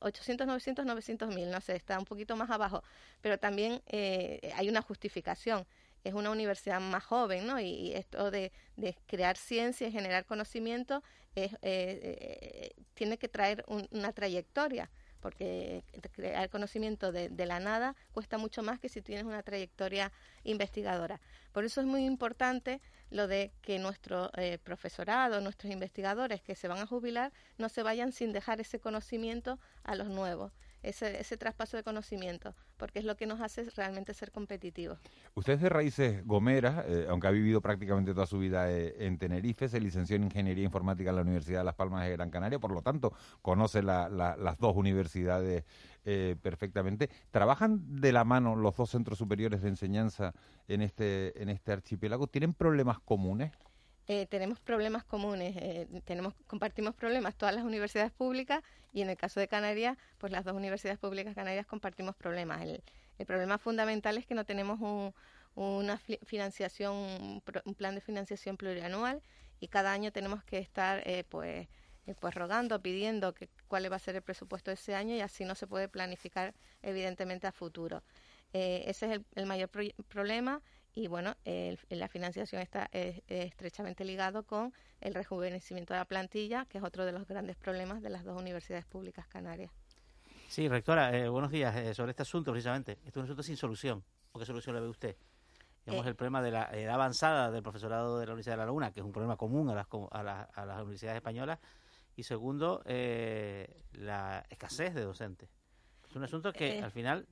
800, 0.00 0.46
900, 0.46 0.86
900 0.86 1.34
mil, 1.34 1.50
no 1.50 1.60
sé, 1.60 1.76
está 1.76 1.98
un 1.98 2.04
poquito 2.04 2.36
más 2.36 2.50
abajo, 2.50 2.82
pero 3.20 3.38
también 3.38 3.82
eh, 3.86 4.52
hay 4.56 4.68
una 4.68 4.82
justificación. 4.82 5.66
Es 6.06 6.14
una 6.14 6.30
universidad 6.30 6.80
más 6.80 7.04
joven, 7.04 7.46
¿no? 7.46 7.60
Y, 7.60 7.92
esto 7.94 8.30
de, 8.30 8.52
de, 8.76 8.96
crear 9.06 9.36
ciencia 9.36 9.88
y 9.88 9.92
generar 9.92 10.24
conocimiento 10.24 11.02
es, 11.34 11.52
eh, 11.54 11.58
eh, 11.62 12.70
tiene 12.94 13.18
que 13.18 13.28
traer 13.28 13.64
un, 13.66 13.86
una 13.90 14.12
trayectoria 14.12 14.90
porque 15.26 15.82
crear 16.12 16.48
conocimiento 16.50 17.10
de, 17.10 17.46
la 17.46 17.58
nada 17.58 17.96
cuesta 18.12 18.38
mucho 18.38 18.62
más 18.62 18.78
que 18.78 18.88
si 18.88 19.02
tienes 19.02 19.24
una 19.24 19.42
trayectoria 19.42 20.12
investigadora. 20.44 21.20
Por 21.50 21.64
eso 21.64 21.80
es 21.80 21.86
muy 21.88 22.04
importante 22.04 22.80
lo 23.10 23.26
de 23.26 23.50
que 23.60 23.80
nuestro 23.80 24.30
eh, 24.36 24.58
profesorado, 24.62 25.40
nuestros 25.40 25.72
investigadores 25.72 26.42
que 26.42 26.54
se 26.54 26.68
van 26.68 26.78
a 26.78 26.86
jubilar, 26.86 27.32
no 27.58 27.68
se 27.68 27.82
vayan 27.82 28.12
sin 28.12 28.32
dejar 28.32 28.60
ese 28.60 28.78
conocimiento 28.78 29.58
a 29.82 29.96
los 29.96 30.08
nuevos 30.08 30.52
ese, 30.86 31.20
ese 31.20 31.36
traspaso 31.36 31.76
de 31.76 31.82
conocimiento, 31.82 32.54
porque 32.76 33.00
es 33.00 33.04
lo 33.04 33.16
que 33.16 33.26
nos 33.26 33.40
hace 33.40 33.64
realmente 33.76 34.14
ser 34.14 34.30
competitivos. 34.30 34.98
Usted 35.34 35.54
es 35.54 35.60
de 35.60 35.68
raíces 35.68 36.24
gomeras, 36.24 36.84
eh, 36.86 37.06
aunque 37.08 37.26
ha 37.26 37.32
vivido 37.32 37.60
prácticamente 37.60 38.14
toda 38.14 38.26
su 38.26 38.38
vida 38.38 38.70
eh, 38.70 38.94
en 39.00 39.18
Tenerife, 39.18 39.68
se 39.68 39.80
licenció 39.80 40.16
en 40.16 40.24
Ingeniería 40.24 40.64
Informática 40.64 41.10
en 41.10 41.16
la 41.16 41.22
Universidad 41.22 41.60
de 41.60 41.64
Las 41.64 41.74
Palmas 41.74 42.04
de 42.04 42.12
Gran 42.12 42.30
Canaria, 42.30 42.60
por 42.60 42.72
lo 42.72 42.82
tanto 42.82 43.12
conoce 43.42 43.82
las 43.82 44.58
dos 44.58 44.76
universidades 44.76 45.64
eh, 46.04 46.36
perfectamente. 46.40 47.10
¿Trabajan 47.32 48.00
de 48.00 48.12
la 48.12 48.22
mano 48.22 48.54
los 48.54 48.76
dos 48.76 48.90
centros 48.90 49.18
superiores 49.18 49.62
de 49.62 49.68
enseñanza 49.68 50.34
en 50.68 50.82
este, 50.82 51.42
en 51.42 51.48
este 51.48 51.72
archipiélago? 51.72 52.28
¿Tienen 52.28 52.54
problemas 52.54 53.00
comunes? 53.00 53.50
Eh, 54.08 54.26
tenemos 54.26 54.60
problemas 54.60 55.02
comunes, 55.04 55.56
eh, 55.56 55.88
tenemos, 56.04 56.32
compartimos 56.46 56.94
problemas 56.94 57.34
todas 57.34 57.52
las 57.52 57.64
universidades 57.64 58.12
públicas 58.12 58.62
y 58.92 59.02
en 59.02 59.10
el 59.10 59.16
caso 59.16 59.40
de 59.40 59.48
Canarias, 59.48 59.98
pues 60.18 60.30
las 60.30 60.44
dos 60.44 60.54
universidades 60.54 60.98
públicas 60.98 61.34
canarias 61.34 61.66
compartimos 61.66 62.14
problemas. 62.14 62.62
El, 62.62 62.82
problema 63.26 63.58
fundamental 63.58 64.16
es 64.16 64.26
que 64.26 64.34
no 64.34 64.44
tenemos 64.44 64.78
un, 64.80 65.12
una 65.56 65.98
financiación, 65.98 67.42
un 67.64 67.74
plan 67.74 67.94
de 67.96 68.00
financiación 68.00 68.56
plurianual 68.56 69.22
y 69.58 69.68
cada 69.68 69.90
año 69.92 70.12
tenemos 70.12 70.44
que 70.44 70.58
estar 70.58 71.02
eh, 71.04 71.24
pues, 71.28 71.66
pues 72.20 72.34
rogando, 72.34 72.80
pidiendo 72.80 73.34
que, 73.34 73.48
cuál 73.66 73.90
va 73.90 73.96
a 73.96 73.98
ser 73.98 74.14
el 74.14 74.22
presupuesto 74.22 74.70
de 74.70 74.74
ese 74.74 74.94
año 74.94 75.16
y 75.16 75.20
así 75.20 75.44
no 75.44 75.56
se 75.56 75.66
puede 75.66 75.88
planificar 75.88 76.54
evidentemente 76.82 77.48
a 77.48 77.52
futuro. 77.52 78.04
ese 78.52 79.06
es 79.06 79.12
el, 79.12 79.24
el 79.34 79.46
mayor 79.46 79.70
problema 80.08 80.62
y 80.96 81.06
bueno, 81.06 81.36
la 81.44 82.08
financiación 82.08 82.60
está 82.60 82.88
estrechamente 82.92 84.04
ligado 84.04 84.42
con 84.44 84.72
el 85.00 85.14
rejuvenecimiento 85.14 85.94
de 85.94 86.00
la 86.00 86.06
plantilla, 86.06 86.64
que 86.64 86.78
es 86.78 86.84
otro 86.84 87.04
de 87.04 87.12
los 87.12 87.28
grandes 87.28 87.54
problemas 87.56 88.02
de 88.02 88.10
las 88.10 88.24
dos 88.24 88.40
universidades 88.40 88.86
públicas 88.86 89.28
canarias. 89.28 89.70
Sí, 90.48 90.68
rectora, 90.68 91.14
eh, 91.16 91.28
buenos 91.28 91.50
días. 91.50 91.74
Eh, 91.76 91.92
sobre 91.92 92.10
este 92.12 92.22
asunto, 92.22 92.52
precisamente, 92.52 92.92
este 92.92 93.10
es 93.10 93.16
un 93.16 93.24
asunto 93.24 93.42
sin 93.42 93.56
solución. 93.56 94.02
¿O 94.32 94.38
qué 94.38 94.46
solución 94.46 94.76
le 94.76 94.80
ve 94.80 94.88
usted? 94.88 95.16
Tenemos 95.84 96.06
eh. 96.06 96.10
el 96.10 96.14
problema 96.14 96.40
de 96.40 96.52
la 96.52 96.70
edad 96.72 96.94
avanzada 96.94 97.50
del 97.50 97.62
profesorado 97.62 98.18
de 98.18 98.26
la 98.26 98.32
Universidad 98.32 98.54
de 98.54 98.58
La 98.58 98.64
Laguna, 98.66 98.92
que 98.92 99.00
es 99.00 99.06
un 99.06 99.12
problema 99.12 99.36
común 99.36 99.68
a 99.70 99.74
las, 99.74 99.86
a, 99.90 100.64
las 100.64 100.80
universidades 100.80 101.16
españolas. 101.16 101.58
Y 102.14 102.22
segundo, 102.22 102.82
la 102.86 104.46
escasez 104.48 104.94
de 104.94 105.02
docentes. 105.02 105.50
Es 106.08 106.16
un 106.16 106.24
asunto 106.24 106.52
que 106.52 106.80
al 106.80 106.90
final 106.90 107.26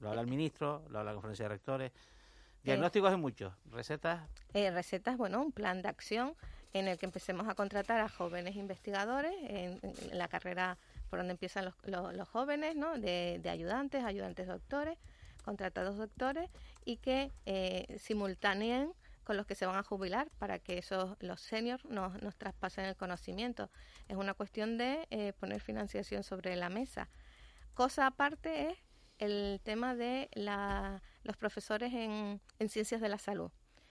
lo 0.00 0.08
habla 0.08 0.22
el 0.22 0.28
ministro, 0.28 0.84
lo 0.88 1.00
habla 1.00 1.10
la 1.10 1.14
conferencia 1.14 1.44
de 1.44 1.48
rectores, 1.50 1.92
Diagnósticos 2.62 3.10
hay 3.10 3.16
muchos. 3.16 3.52
¿Recetas? 3.70 4.20
Eh, 4.54 4.70
recetas, 4.70 5.16
bueno, 5.16 5.42
un 5.42 5.52
plan 5.52 5.82
de 5.82 5.88
acción 5.88 6.34
en 6.72 6.88
el 6.88 6.98
que 6.98 7.06
empecemos 7.06 7.48
a 7.48 7.54
contratar 7.54 8.00
a 8.00 8.08
jóvenes 8.08 8.56
investigadores 8.56 9.34
en, 9.42 9.80
la 10.12 10.28
carrera 10.28 10.78
por 11.10 11.18
donde 11.18 11.32
empiezan 11.32 11.66
los, 11.66 12.14
los, 12.14 12.28
jóvenes, 12.28 12.76
¿no? 12.76 12.98
De, 12.98 13.40
ayudantes, 13.50 14.04
ayudantes 14.04 14.46
doctores, 14.46 14.96
contratados 15.44 15.98
doctores 15.98 16.48
y 16.84 16.96
que 16.96 17.30
eh, 17.46 17.98
con 19.24 19.36
los 19.36 19.46
que 19.46 19.54
se 19.54 19.66
van 19.66 19.76
a 19.76 19.82
jubilar 19.82 20.28
para 20.38 20.58
que 20.58 20.78
esos 20.78 21.16
los 21.20 21.40
seniors 21.40 21.84
nos, 21.84 22.20
nos 22.22 22.36
traspasen 22.36 22.86
el 22.86 22.96
conocimiento. 22.96 23.70
Es 24.08 24.16
una 24.16 24.34
cuestión 24.34 24.78
de 24.78 25.06
eh, 25.10 25.32
poner 25.38 25.60
financiación 25.60 26.22
sobre 26.22 26.56
la 26.56 26.68
mesa. 26.68 27.08
Cosa 27.74 28.06
aparte 28.06 28.70
es 28.70 28.78
el 29.18 29.60
tema 29.62 29.94
de 29.94 30.28
la 30.32 31.02
los 31.22 31.36
profesores 31.36 31.92
en, 31.92 32.40
en 32.58 32.68
ciencias 32.68 33.00
de 33.00 33.08
la 33.08 33.18
salud. 33.18 33.50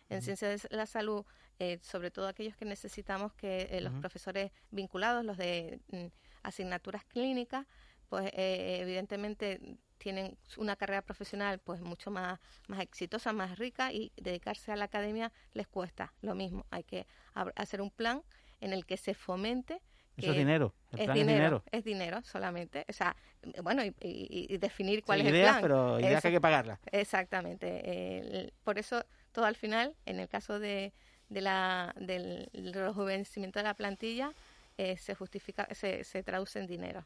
En 0.10 0.22
ciencias 0.22 0.64
de 0.64 0.76
la 0.76 0.86
salud, 0.86 1.24
eh, 1.58 1.80
sobre 1.84 2.12
todo 2.12 2.28
aquellos 2.28 2.58
que 2.58 2.66
necesitamos 2.66 3.34
que 3.34 3.70
eh, 3.72 3.82
los 3.82 3.94
profesores 3.94 4.52
vinculados, 4.72 5.24
los 5.24 5.38
de 5.38 5.80
mm, 5.92 6.08
asignaturas 6.44 7.06
clínicas, 7.06 7.66
pues 8.10 8.30
eh, 8.34 8.80
evidentemente 8.82 9.78
tienen 9.98 10.38
una 10.58 10.76
carrera 10.76 11.02
profesional 11.02 11.60
pues 11.60 11.80
mucho 11.80 12.12
más, 12.12 12.40
más 12.68 12.82
exitosa, 12.82 13.32
más 13.32 13.58
rica 13.58 13.94
y 13.94 14.12
dedicarse 14.18 14.72
a 14.72 14.76
la 14.76 14.86
academia 14.86 15.32
les 15.54 15.68
cuesta 15.68 16.14
lo 16.22 16.36
mismo. 16.36 16.66
Hay 16.72 16.84
que 16.84 17.06
hacer 17.56 17.82
un 17.82 17.92
plan 17.92 18.24
en 18.60 18.74
el 18.74 18.86
que 18.86 18.98
se 18.98 19.14
fomente 19.14 19.82
eso 20.18 20.32
es 20.32 20.38
dinero. 20.38 20.74
es, 20.96 21.14
dinero, 21.14 21.64
es 21.72 21.84
dinero. 21.84 22.22
solamente. 22.24 22.86
O 22.90 22.94
sea, 22.94 23.16
bueno, 23.64 23.84
y, 24.02 24.58
definir 24.58 25.04
cuál 25.04 25.22
es 25.22 25.28
el 25.28 25.42
plan. 25.42 25.60
pero 25.62 26.00
ideas 26.00 26.22
que 26.22 26.28
hay 26.28 26.34
que 26.34 26.42
pagarlas. 26.42 26.80
Exactamente. 26.92 28.52
por 28.64 28.78
eso, 28.78 29.06
todo 29.32 29.46
al 29.46 29.56
final, 29.56 29.96
en 30.06 30.20
el 30.20 30.28
caso 30.28 30.60
de, 30.60 30.94
de 31.30 31.42
la, 31.42 31.94
del 31.98 32.50
rejuvenecimiento 32.74 33.60
de 33.60 33.64
la 33.64 33.74
plantilla, 33.74 34.34
eh, 34.78 34.98
se 34.98 35.16
justifica, 35.16 35.68
se, 35.74 36.04
se 36.04 36.24
traduce 36.24 36.60
en 36.60 36.68
dinero. 36.68 37.06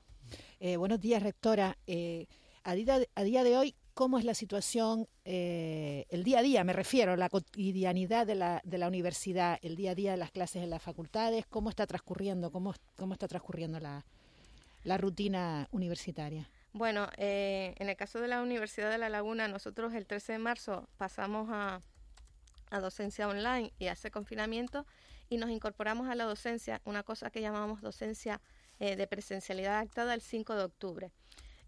Eh, 0.60 0.78
buenos 0.78 1.00
días, 1.00 1.22
rectora. 1.22 1.78
Eh, 1.88 2.26
a, 2.64 2.74
día, 2.74 3.00
a 3.14 3.24
día 3.24 3.44
de 3.44 3.58
hoy, 3.58 3.76
cómo 3.96 4.20
es 4.20 4.26
la 4.26 4.36
situación, 4.36 5.08
eh, 5.24 6.06
el 6.10 6.24
día 6.26 6.40
a 6.40 6.42
día, 6.42 6.64
me 6.66 6.74
refiero, 6.74 7.16
la 7.16 7.30
cotidianidad 7.30 8.28
de 8.28 8.36
la, 8.36 8.62
de 8.66 8.78
la 8.78 8.90
universidad, 8.90 9.58
el 9.62 9.78
día 9.78 9.92
a 9.92 9.96
día 9.96 10.12
de 10.12 10.18
las 10.18 10.32
clases 10.32 10.62
en 10.62 10.70
las 10.70 10.84
facultades, 10.84 11.46
cómo 11.48 11.70
está 11.70 11.88
transcurriendo, 11.88 12.52
cómo, 12.52 12.76
cómo 12.98 13.14
está 13.14 13.30
transcurriendo 13.30 13.80
la, 13.80 14.06
la 14.84 14.98
rutina 14.98 15.70
universitaria. 15.72 16.50
Bueno, 16.74 17.08
eh, 17.16 17.74
en 17.78 17.88
el 17.88 17.96
caso 17.96 18.20
de 18.20 18.28
la 18.28 18.42
Universidad 18.42 18.92
de 18.92 18.98
La 18.98 19.08
Laguna, 19.08 19.48
nosotros 19.48 19.94
el 19.94 20.06
13 20.06 20.34
de 20.34 20.40
marzo 20.40 20.90
pasamos 20.98 21.48
a, 21.50 21.82
a 22.72 22.80
docencia 22.82 23.30
online 23.30 23.72
y 23.80 23.88
a 23.88 23.94
ese 23.94 24.12
confinamiento 24.12 24.86
y 25.30 25.38
nos 25.38 25.50
incorporamos 25.50 26.10
a 26.10 26.16
la 26.16 26.26
docencia, 26.26 26.82
una 26.84 27.04
cosa 27.04 27.30
que 27.30 27.40
llamamos 27.40 27.82
docencia 27.82 28.42
eh, 28.80 28.98
de 28.98 29.08
presencialidad 29.08 29.76
adaptada 29.76 30.14
el 30.14 30.22
5 30.22 30.54
de 30.54 30.64
octubre. 30.66 31.12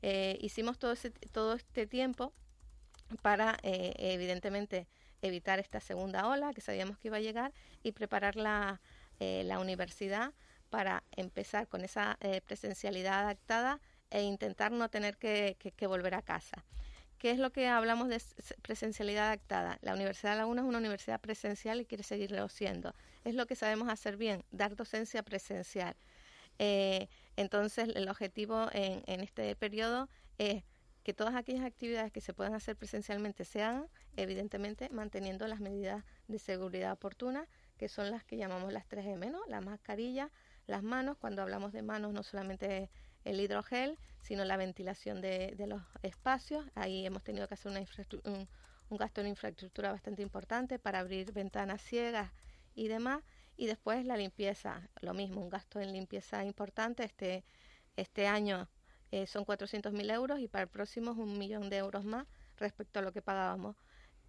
Eh, 0.01 0.37
hicimos 0.41 0.77
todo, 0.77 0.91
ese, 0.91 1.11
todo 1.11 1.53
este 1.53 1.87
tiempo 1.87 2.33
para, 3.21 3.57
eh, 3.63 3.93
evidentemente, 3.97 4.87
evitar 5.21 5.59
esta 5.59 5.79
segunda 5.79 6.27
ola 6.27 6.53
que 6.53 6.61
sabíamos 6.61 6.97
que 6.97 7.07
iba 7.07 7.17
a 7.17 7.21
llegar 7.21 7.53
y 7.83 7.91
preparar 7.91 8.35
la, 8.35 8.81
eh, 9.19 9.43
la 9.45 9.59
universidad 9.59 10.33
para 10.69 11.03
empezar 11.15 11.67
con 11.67 11.83
esa 11.85 12.17
presencialidad 12.45 13.21
adaptada 13.21 13.79
e 14.11 14.21
intentar 14.21 14.71
no 14.71 14.89
tener 14.89 15.17
que, 15.17 15.55
que, 15.57 15.87
volver 15.87 16.13
a 16.13 16.21
casa. 16.21 16.65
¿Qué 17.17 17.31
es 17.31 17.39
lo 17.39 17.51
que 17.51 17.67
hablamos 17.67 18.09
de 18.09 18.21
presencialidad 18.61 19.27
adaptada? 19.27 19.79
La 19.81 19.93
Universidad 19.93 20.33
de 20.33 20.39
Laguna 20.39 20.61
es 20.61 20.67
una 20.67 20.77
universidad 20.77 21.21
presencial 21.21 21.79
y 21.79 21.85
quiere 21.85 22.03
seguirlo 22.03 22.47
siendo. 22.49 22.93
Es 23.23 23.33
lo 23.33 23.47
que 23.47 23.55
sabemos 23.55 23.89
hacer 23.89 24.17
bien, 24.17 24.43
dar 24.51 24.75
docencia 24.75 25.23
presencial. 25.23 25.95
Eh, 26.59 27.07
entonces, 27.37 27.89
el 27.95 28.09
objetivo 28.09 28.67
en, 28.73 29.03
en 29.07 29.21
este 29.21 29.55
periodo 29.55 30.09
es 30.37 30.63
que 31.07 31.13
todas 31.13 31.35
aquellas 31.35 31.63
actividades 31.63 32.11
que 32.11 32.19
se 32.19 32.33
puedan 32.33 32.53
hacer 32.53 32.75
presencialmente 32.75 33.45
se 33.45 33.63
hagan, 33.63 33.87
evidentemente 34.17 34.89
manteniendo 34.89 35.47
las 35.47 35.61
medidas 35.61 36.03
de 36.27 36.37
seguridad 36.37 36.91
oportunas, 36.91 37.47
que 37.77 37.87
son 37.87 38.11
las 38.11 38.25
que 38.25 38.35
llamamos 38.35 38.73
las 38.73 38.89
3M, 38.89 39.31
¿no? 39.31 39.39
La 39.47 39.61
mascarilla, 39.61 40.29
las 40.65 40.83
manos, 40.83 41.15
cuando 41.17 41.41
hablamos 41.41 41.71
de 41.71 41.81
manos 41.81 42.11
no 42.11 42.23
solamente 42.23 42.89
el 43.23 43.39
hidrogel, 43.39 43.97
sino 44.19 44.43
la 44.43 44.57
ventilación 44.57 45.21
de, 45.21 45.55
los 45.65 45.81
espacios. 46.01 46.65
Ahí 46.75 47.05
hemos 47.05 47.23
tenido 47.23 47.47
que 47.47 47.53
hacer 47.53 47.71
una 47.71 47.79
un, 48.25 48.49
un 48.89 48.97
gasto 48.97 49.21
en 49.21 49.27
infraestructura 49.27 49.93
bastante 49.93 50.21
importante 50.21 50.77
para 50.77 50.99
abrir 50.99 51.31
ventanas 51.31 51.81
ciegas 51.81 52.33
y 52.75 52.89
demás 52.89 53.23
y 53.57 53.65
después 53.65 54.05
la 54.05 54.15
limpieza, 54.17 54.87
lo 55.01 55.13
mismo, 55.13 55.41
un 55.41 55.49
gasto 55.49 55.79
en 55.81 55.91
limpieza 55.91 56.45
importante. 56.45 57.03
Este, 57.03 57.43
este 57.95 58.27
año 58.27 58.69
eh, 59.11 59.25
son 59.25 59.45
400.000 59.45 60.13
euros 60.13 60.39
y 60.39 60.47
para 60.47 60.63
el 60.63 60.69
próximo 60.69 61.11
es 61.11 61.17
un 61.17 61.37
millón 61.37 61.69
de 61.69 61.77
euros 61.77 62.05
más 62.05 62.27
respecto 62.57 62.99
a 62.99 63.01
lo 63.01 63.11
que 63.11 63.21
pagábamos. 63.21 63.75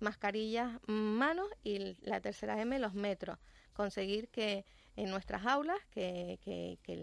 Mascarillas, 0.01 0.81
manos 0.87 1.49
y 1.63 1.97
la 2.03 2.21
tercera 2.21 2.61
M, 2.61 2.79
los 2.79 2.95
metros. 2.95 3.39
Conseguir 3.75 4.29
que 4.29 4.65
en 4.97 5.11
nuestras 5.11 5.45
aulas, 5.47 5.79
que, 5.91 6.39
que, 6.43 6.79
que 6.83 6.97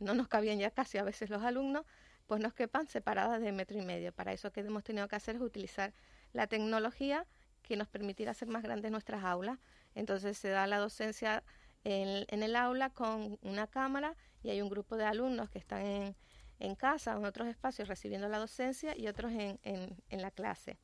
no 0.00 0.14
nos 0.14 0.28
cabían 0.28 0.58
ya 0.58 0.70
casi 0.70 0.98
a 0.98 1.04
veces 1.04 1.30
los 1.30 1.42
alumnos, 1.42 1.86
pues 2.26 2.40
nos 2.40 2.54
quepan 2.54 2.86
separadas 2.86 3.40
de 3.40 3.52
metro 3.52 3.78
y 3.78 3.82
medio. 3.82 4.12
Para 4.12 4.32
eso 4.32 4.50
que 4.52 4.60
hemos 4.60 4.84
tenido 4.84 5.06
que 5.08 5.16
hacer 5.16 5.36
es 5.36 5.42
utilizar 5.42 5.92
la 6.32 6.46
tecnología 6.46 7.26
que 7.62 7.76
nos 7.76 7.88
permitirá 7.88 8.32
hacer 8.32 8.48
más 8.48 8.62
grandes 8.62 8.90
nuestras 8.90 9.24
aulas. 9.24 9.58
Entonces 9.94 10.38
se 10.38 10.48
da 10.48 10.66
la 10.66 10.78
docencia 10.78 11.42
en, 11.84 12.42
el 12.42 12.56
aula 12.56 12.90
con 12.90 13.38
una 13.42 13.66
cámara 13.66 14.16
y 14.42 14.50
hay 14.50 14.62
un 14.62 14.68
grupo 14.68 14.96
de 14.96 15.04
alumnos 15.04 15.50
que 15.50 15.58
están 15.58 16.14
en, 16.58 16.74
casa 16.76 17.16
o 17.16 17.18
en 17.18 17.24
otros 17.24 17.48
espacios 17.48 17.88
recibiendo 17.88 18.28
la 18.28 18.38
docencia 18.38 18.96
y 18.96 19.08
otros 19.08 19.32
en, 19.32 19.58
en, 19.64 19.96
en 20.10 20.22
la 20.22 20.30
clase. 20.30 20.78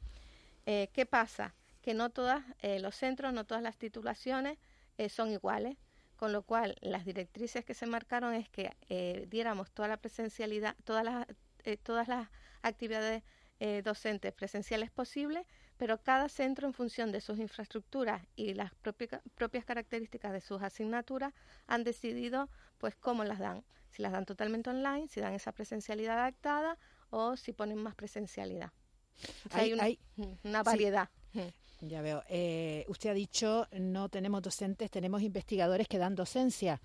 Eh, 0.70 0.90
¿Qué 0.92 1.06
pasa? 1.06 1.54
Que 1.80 1.94
no 1.94 2.10
todos 2.10 2.42
eh, 2.60 2.78
los 2.78 2.94
centros, 2.94 3.32
no 3.32 3.46
todas 3.46 3.62
las 3.62 3.78
titulaciones 3.78 4.58
eh, 4.98 5.08
son 5.08 5.30
iguales, 5.30 5.78
con 6.16 6.30
lo 6.30 6.42
cual 6.42 6.76
las 6.82 7.06
directrices 7.06 7.64
que 7.64 7.72
se 7.72 7.86
marcaron 7.86 8.34
es 8.34 8.50
que 8.50 8.74
diéramos 9.30 9.70
toda 9.70 9.88
la 9.88 9.96
presencialidad, 9.96 10.76
todas 10.84 11.04
las 11.04 11.26
todas 11.82 12.06
las 12.08 12.28
actividades 12.62 13.22
docentes 13.82 14.32
presenciales 14.32 14.90
posibles, 14.90 15.46
pero 15.78 16.02
cada 16.02 16.28
centro 16.28 16.66
en 16.66 16.74
función 16.74 17.12
de 17.12 17.20
sus 17.20 17.38
infraestructuras 17.38 18.22
y 18.36 18.52
las 18.54 18.72
propias 18.74 19.64
características 19.64 20.32
de 20.32 20.40
sus 20.40 20.60
asignaturas 20.60 21.32
han 21.66 21.84
decidido 21.84 22.50
pues 22.78 22.94
cómo 22.96 23.24
las 23.24 23.38
dan, 23.38 23.64
si 23.90 24.02
las 24.02 24.12
dan 24.12 24.26
totalmente 24.26 24.70
online, 24.70 25.08
si 25.08 25.20
dan 25.20 25.34
esa 25.34 25.52
presencialidad 25.52 26.18
adaptada 26.18 26.76
o 27.10 27.36
si 27.36 27.52
ponen 27.52 27.78
más 27.78 27.94
presencialidad. 27.94 28.72
hay, 29.52 29.98
una, 30.42 30.62
variedad. 30.62 31.08
Ya 31.80 32.02
veo. 32.02 32.24
Eh, 32.28 32.84
usted 32.88 33.10
ha 33.10 33.14
dicho 33.14 33.68
no 33.78 34.08
tenemos 34.08 34.42
docentes, 34.42 34.90
tenemos 34.90 35.22
investigadores 35.22 35.86
que 35.86 35.98
dan 35.98 36.16
docencia. 36.16 36.80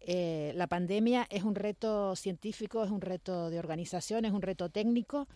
Eh, 0.00 0.52
la 0.56 0.66
pandemia 0.66 1.26
es 1.28 1.42
un 1.42 1.54
reto 1.54 2.16
científico, 2.16 2.82
es 2.82 2.90
un 2.90 3.02
reto 3.02 3.50
de 3.50 3.58
organización, 3.58 4.24
es 4.24 4.32
un 4.32 4.40
reto 4.40 4.70
técnico. 4.70 5.28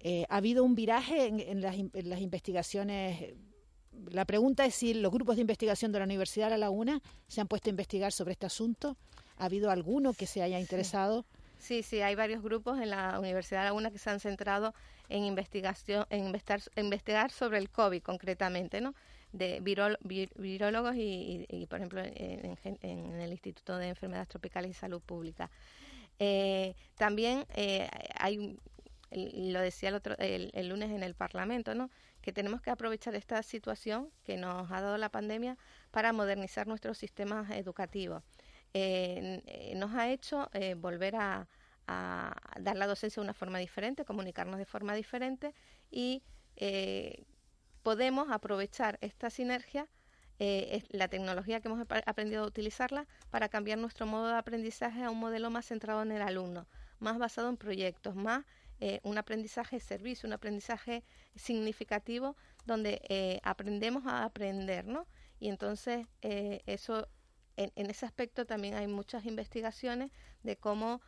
Eh, 0.00 0.24
ha 0.28 0.36
habido 0.36 0.64
un 0.64 0.74
viraje 0.74 1.26
en, 1.26 1.60
las, 1.60 1.76
investigaciones. 2.20 3.34
La 4.10 4.24
pregunta 4.24 4.64
es 4.64 4.74
si 4.74 4.94
los 4.94 5.12
grupos 5.12 5.36
de 5.36 5.42
investigación 5.42 5.90
de 5.92 5.98
la 5.98 6.04
Universidad 6.04 6.46
de 6.46 6.50
La 6.50 6.58
Laguna 6.58 7.00
se 7.26 7.40
han 7.40 7.48
puesto 7.48 7.68
a 7.68 7.70
investigar 7.70 8.12
sobre 8.12 8.32
este 8.32 8.46
asunto. 8.46 8.96
¿Ha 9.38 9.46
habido 9.46 9.70
alguno 9.70 10.14
que 10.14 10.26
se 10.26 10.42
haya 10.42 10.60
interesado? 10.60 11.24
Sí, 11.58 11.82
sí, 11.82 12.00
hay 12.00 12.14
varios 12.14 12.42
grupos 12.42 12.80
en 12.80 12.90
la 12.90 13.18
Universidad 13.18 13.60
de 13.60 13.64
La 13.64 13.70
Laguna 13.70 13.90
que 13.90 13.98
se 13.98 14.10
han 14.10 14.20
centrado 14.20 14.74
en 15.08 15.24
investigación, 15.24 16.06
en 16.10 16.26
investigar, 16.26 16.60
investigar 16.76 17.30
sobre 17.32 17.58
el 17.58 17.68
COVID 17.70 18.02
concretamente, 18.02 18.80
¿no? 18.80 18.94
De 19.32 19.60
virólogos 19.60 20.94
y, 20.96 21.66
por 21.68 21.78
ejemplo, 21.78 22.00
en, 22.02 23.20
el 23.20 23.30
Instituto 23.30 23.76
de 23.76 23.88
Enfermedades 23.88 24.28
Tropicales 24.28 24.70
y 24.70 24.74
Salud 24.74 25.02
Pública. 25.02 25.50
Eh, 26.18 26.74
también 26.96 27.44
eh, 27.54 27.88
hay 28.18 28.56
lo 29.10 29.60
decía 29.60 29.88
el, 29.88 29.94
otro, 29.94 30.14
el, 30.18 30.68
lunes 30.68 30.90
en 30.90 31.02
el 31.02 31.14
Parlamento, 31.14 31.74
¿no? 31.74 31.90
que 32.20 32.32
tenemos 32.32 32.60
que 32.60 32.70
aprovechar 32.70 33.14
esta 33.14 33.42
situación 33.42 34.10
que 34.24 34.36
nos 34.36 34.70
ha 34.70 34.80
dado 34.80 34.98
la 34.98 35.08
pandemia 35.08 35.56
para 35.90 36.12
modernizar 36.12 36.66
nuestros 36.66 36.98
sistemas 36.98 37.50
educativos. 37.50 38.22
Eh, 38.74 39.42
eh, 39.46 39.74
nos 39.76 39.94
ha 39.94 40.10
hecho 40.10 40.50
eh, 40.52 40.74
volver 40.74 41.16
a, 41.16 41.46
dar 42.60 42.76
la 42.76 42.86
docencia 42.86 43.22
de 43.22 43.24
una 43.24 43.32
forma 43.32 43.58
diferente, 43.58 44.04
comunicarnos 44.04 44.58
de 44.58 44.66
forma 44.66 44.92
diferente 44.94 45.54
y 45.90 46.22
podemos 47.82 48.30
aprovechar 48.30 48.98
esta 49.00 49.30
sinergia 49.30 49.88
la 50.90 51.08
tecnología 51.08 51.60
que 51.60 51.68
hemos 51.68 51.80
aprendido 52.04 52.44
a 52.44 52.46
utilizarla 52.46 53.06
para 53.30 53.48
cambiar 53.48 53.78
nuestro 53.78 54.04
modo 54.04 54.28
de 54.28 54.34
aprendizaje 54.36 55.02
a 55.02 55.10
un 55.10 55.18
modelo 55.18 55.48
más 55.48 55.64
centrado 55.64 56.02
en 56.02 56.12
el 56.12 56.20
alumno, 56.20 56.66
más 56.98 57.16
basado 57.16 57.48
en 57.48 57.56
proyectos, 57.56 58.14
más 58.14 58.44
eh, 58.80 59.00
un 59.02 59.18
aprendizaje 59.18 59.76
de 59.76 59.80
servicio, 59.80 60.26
un 60.26 60.32
aprendizaje 60.32 61.02
significativo 61.34 62.36
donde 62.64 63.00
eh, 63.08 63.40
aprendemos 63.42 64.06
a 64.06 64.24
aprender, 64.24 64.86
¿no? 64.86 65.06
Y 65.40 65.48
entonces 65.48 66.06
eh, 66.22 66.62
eso, 66.66 67.08
en, 67.56 67.72
en, 67.74 67.90
ese 67.90 68.06
aspecto 68.06 68.46
también 68.46 68.74
hay 68.74 68.86
muchas 68.86 69.24
investigaciones 69.26 70.12
de 70.42 70.56
cómo 70.56 71.00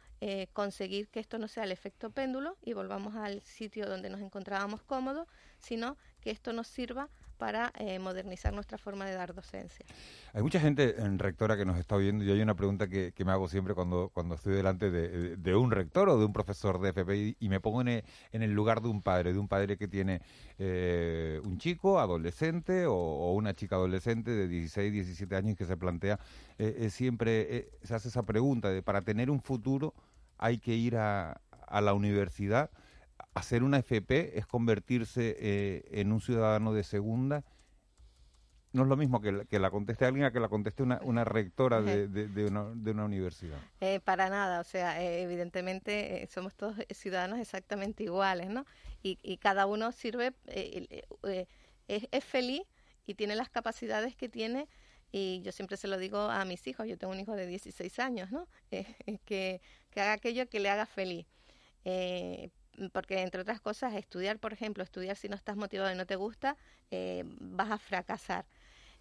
conseguir 0.52 1.08
que 1.08 1.18
esto 1.18 1.38
no 1.38 1.48
sea 1.48 1.64
el 1.64 1.72
efecto 1.72 2.10
péndulo 2.10 2.58
y 2.60 2.74
volvamos 2.74 3.16
al 3.16 3.40
sitio 3.40 3.86
donde 3.86 4.10
nos 4.10 4.20
encontrábamos 4.20 4.82
cómodos, 4.82 5.26
sino 5.58 5.96
que 6.20 6.30
esto 6.30 6.52
nos 6.52 6.66
sirva 6.66 7.08
para 7.40 7.72
eh, 7.78 7.98
modernizar 7.98 8.52
nuestra 8.52 8.76
forma 8.76 9.06
de 9.06 9.14
dar 9.14 9.34
docencia. 9.34 9.86
Hay 10.34 10.42
mucha 10.42 10.60
gente 10.60 11.00
en 11.00 11.18
rectora 11.18 11.56
que 11.56 11.64
nos 11.64 11.78
está 11.78 11.96
oyendo 11.96 12.22
y 12.22 12.30
hay 12.30 12.42
una 12.42 12.54
pregunta 12.54 12.86
que, 12.86 13.14
me 13.24 13.32
hago 13.32 13.48
siempre 13.48 13.74
cuando, 13.74 14.10
cuando 14.12 14.34
estoy 14.34 14.54
delante 14.54 14.90
de, 14.90 15.56
un 15.56 15.70
rector 15.70 16.10
o 16.10 16.18
de 16.18 16.24
un 16.26 16.34
profesor 16.34 16.78
de 16.80 16.90
FP 16.90 17.36
y, 17.40 17.48
me 17.48 17.58
pongo 17.58 17.80
en 17.80 18.02
el, 18.32 18.52
lugar 18.52 18.82
de 18.82 18.88
un 18.88 19.00
padre, 19.00 19.32
de 19.32 19.38
un 19.38 19.48
padre 19.48 19.78
que 19.78 19.88
tiene 19.88 20.20
eh, 20.58 21.40
un 21.42 21.56
chico 21.56 21.98
adolescente 21.98 22.84
o, 22.86 23.32
una 23.32 23.54
chica 23.54 23.76
adolescente 23.76 24.30
de 24.30 24.46
16, 24.46 24.92
17 24.92 25.34
años 25.34 25.56
que 25.56 25.64
se 25.64 25.78
plantea, 25.78 26.20
eh, 26.58 26.90
siempre 26.90 27.70
se 27.82 27.94
hace 27.94 28.08
esa 28.08 28.22
pregunta 28.22 28.68
de 28.68 28.82
para 28.82 29.00
tener 29.00 29.30
un 29.30 29.40
futuro 29.40 29.94
hay 30.36 30.58
que 30.58 30.74
ir 30.74 30.98
a, 30.98 31.40
a 31.66 31.80
la 31.80 31.94
universidad 31.94 32.70
hacer 33.34 33.62
una 33.62 33.78
FP 33.78 34.38
es 34.38 34.46
convertirse 34.46 35.36
eh, 35.38 35.82
en 35.92 36.12
un 36.12 36.20
ciudadano 36.20 36.72
de 36.72 36.84
segunda. 36.84 37.44
No 38.72 38.82
es 38.82 38.88
lo 38.88 38.96
mismo 38.96 39.20
que 39.20 39.32
la, 39.32 39.44
que 39.44 39.58
la 39.58 39.70
conteste 39.70 40.04
alguien 40.04 40.24
a 40.24 40.32
que 40.32 40.38
la 40.38 40.48
conteste 40.48 40.82
una, 40.82 41.00
una 41.02 41.24
rectora 41.24 41.82
de, 41.82 42.06
de, 42.06 42.46
una, 42.46 42.70
de 42.72 42.90
una 42.92 43.04
universidad. 43.04 43.58
Eh, 43.80 43.98
para 43.98 44.28
nada, 44.28 44.60
o 44.60 44.64
sea, 44.64 45.02
eh, 45.02 45.22
evidentemente 45.22 46.28
somos 46.30 46.54
todos 46.54 46.76
ciudadanos 46.90 47.40
exactamente 47.40 48.04
iguales, 48.04 48.48
¿no? 48.48 48.64
Y, 49.02 49.18
y 49.22 49.38
cada 49.38 49.66
uno 49.66 49.90
sirve, 49.90 50.34
es, 50.46 52.08
es 52.12 52.24
feliz 52.24 52.62
y 53.06 53.14
tiene 53.14 53.34
las 53.34 53.50
capacidades 53.50 54.14
que 54.14 54.28
tiene 54.28 54.68
y 55.12 55.42
yo 55.42 55.52
siempre 55.52 55.76
se 55.76 55.88
lo 55.88 55.98
digo 55.98 56.18
a 56.18 56.44
mis 56.44 56.66
hijos, 56.66 56.86
yo 56.86 56.96
tengo 56.96 57.12
un 57.12 57.20
hijo 57.20 57.34
de 57.34 57.46
16 57.46 57.98
años, 57.98 58.30
¿no? 58.30 58.46
que, 59.24 59.60
que 59.90 60.00
haga 60.00 60.12
aquello 60.12 60.48
que 60.48 60.60
le 60.60 60.70
haga 60.70 60.86
feliz. 60.86 61.26
Eh, 61.84 62.50
porque 62.88 63.20
entre 63.20 63.42
otras 63.42 63.60
cosas, 63.60 63.94
estudiar, 63.94 64.38
por 64.38 64.52
ejemplo, 64.52 64.82
estudiar 64.82 65.16
si 65.16 65.28
no 65.28 65.36
estás 65.36 65.56
motivado 65.56 65.92
y 65.92 65.96
no 65.96 66.06
te 66.06 66.16
gusta, 66.16 66.56
eh, 66.90 67.24
vas 67.40 67.70
a 67.70 67.78
fracasar. 67.78 68.46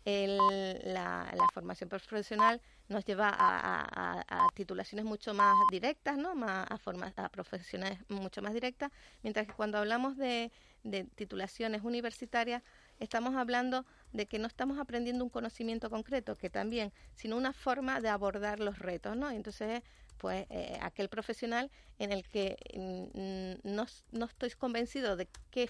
la, 0.05 1.31
formación 1.53 1.89
profesional 1.89 2.61
nos 2.87 3.05
lleva 3.05 3.31
a, 3.37 4.47
titulaciones 4.55 5.05
mucho 5.05 5.33
más 5.33 5.55
directas, 5.71 6.17
¿no? 6.17 6.35
Más 6.35 6.67
a, 6.69 7.25
a 7.25 7.29
profesiones 7.29 7.99
mucho 8.09 8.41
más 8.41 8.53
directas, 8.53 8.91
mientras 9.23 9.47
que 9.47 9.53
cuando 9.53 9.77
hablamos 9.77 10.17
de, 10.17 10.51
de 10.83 11.03
titulaciones 11.03 11.83
universitarias, 11.83 12.63
estamos 12.99 13.35
hablando 13.35 13.85
de 14.11 14.25
que 14.25 14.39
no 14.39 14.47
estamos 14.47 14.79
aprendiendo 14.79 15.23
un 15.23 15.29
conocimiento 15.29 15.89
concreto, 15.89 16.35
que 16.35 16.49
también, 16.49 16.91
sino 17.13 17.37
una 17.37 17.53
forma 17.53 18.01
de 18.01 18.09
abordar 18.09 18.59
los 18.59 18.79
retos, 18.79 19.15
¿no? 19.15 19.29
Entonces, 19.29 19.83
pues 20.19 20.45
aquel 20.81 21.09
profesional 21.09 21.71
en 21.97 22.11
el 22.11 22.27
que 22.27 22.57
mm, 22.75 23.67
no, 23.73 23.85
no, 24.11 24.25
estoy 24.25 24.51
convencido 24.51 25.15
de 25.15 25.27
qué 25.49 25.69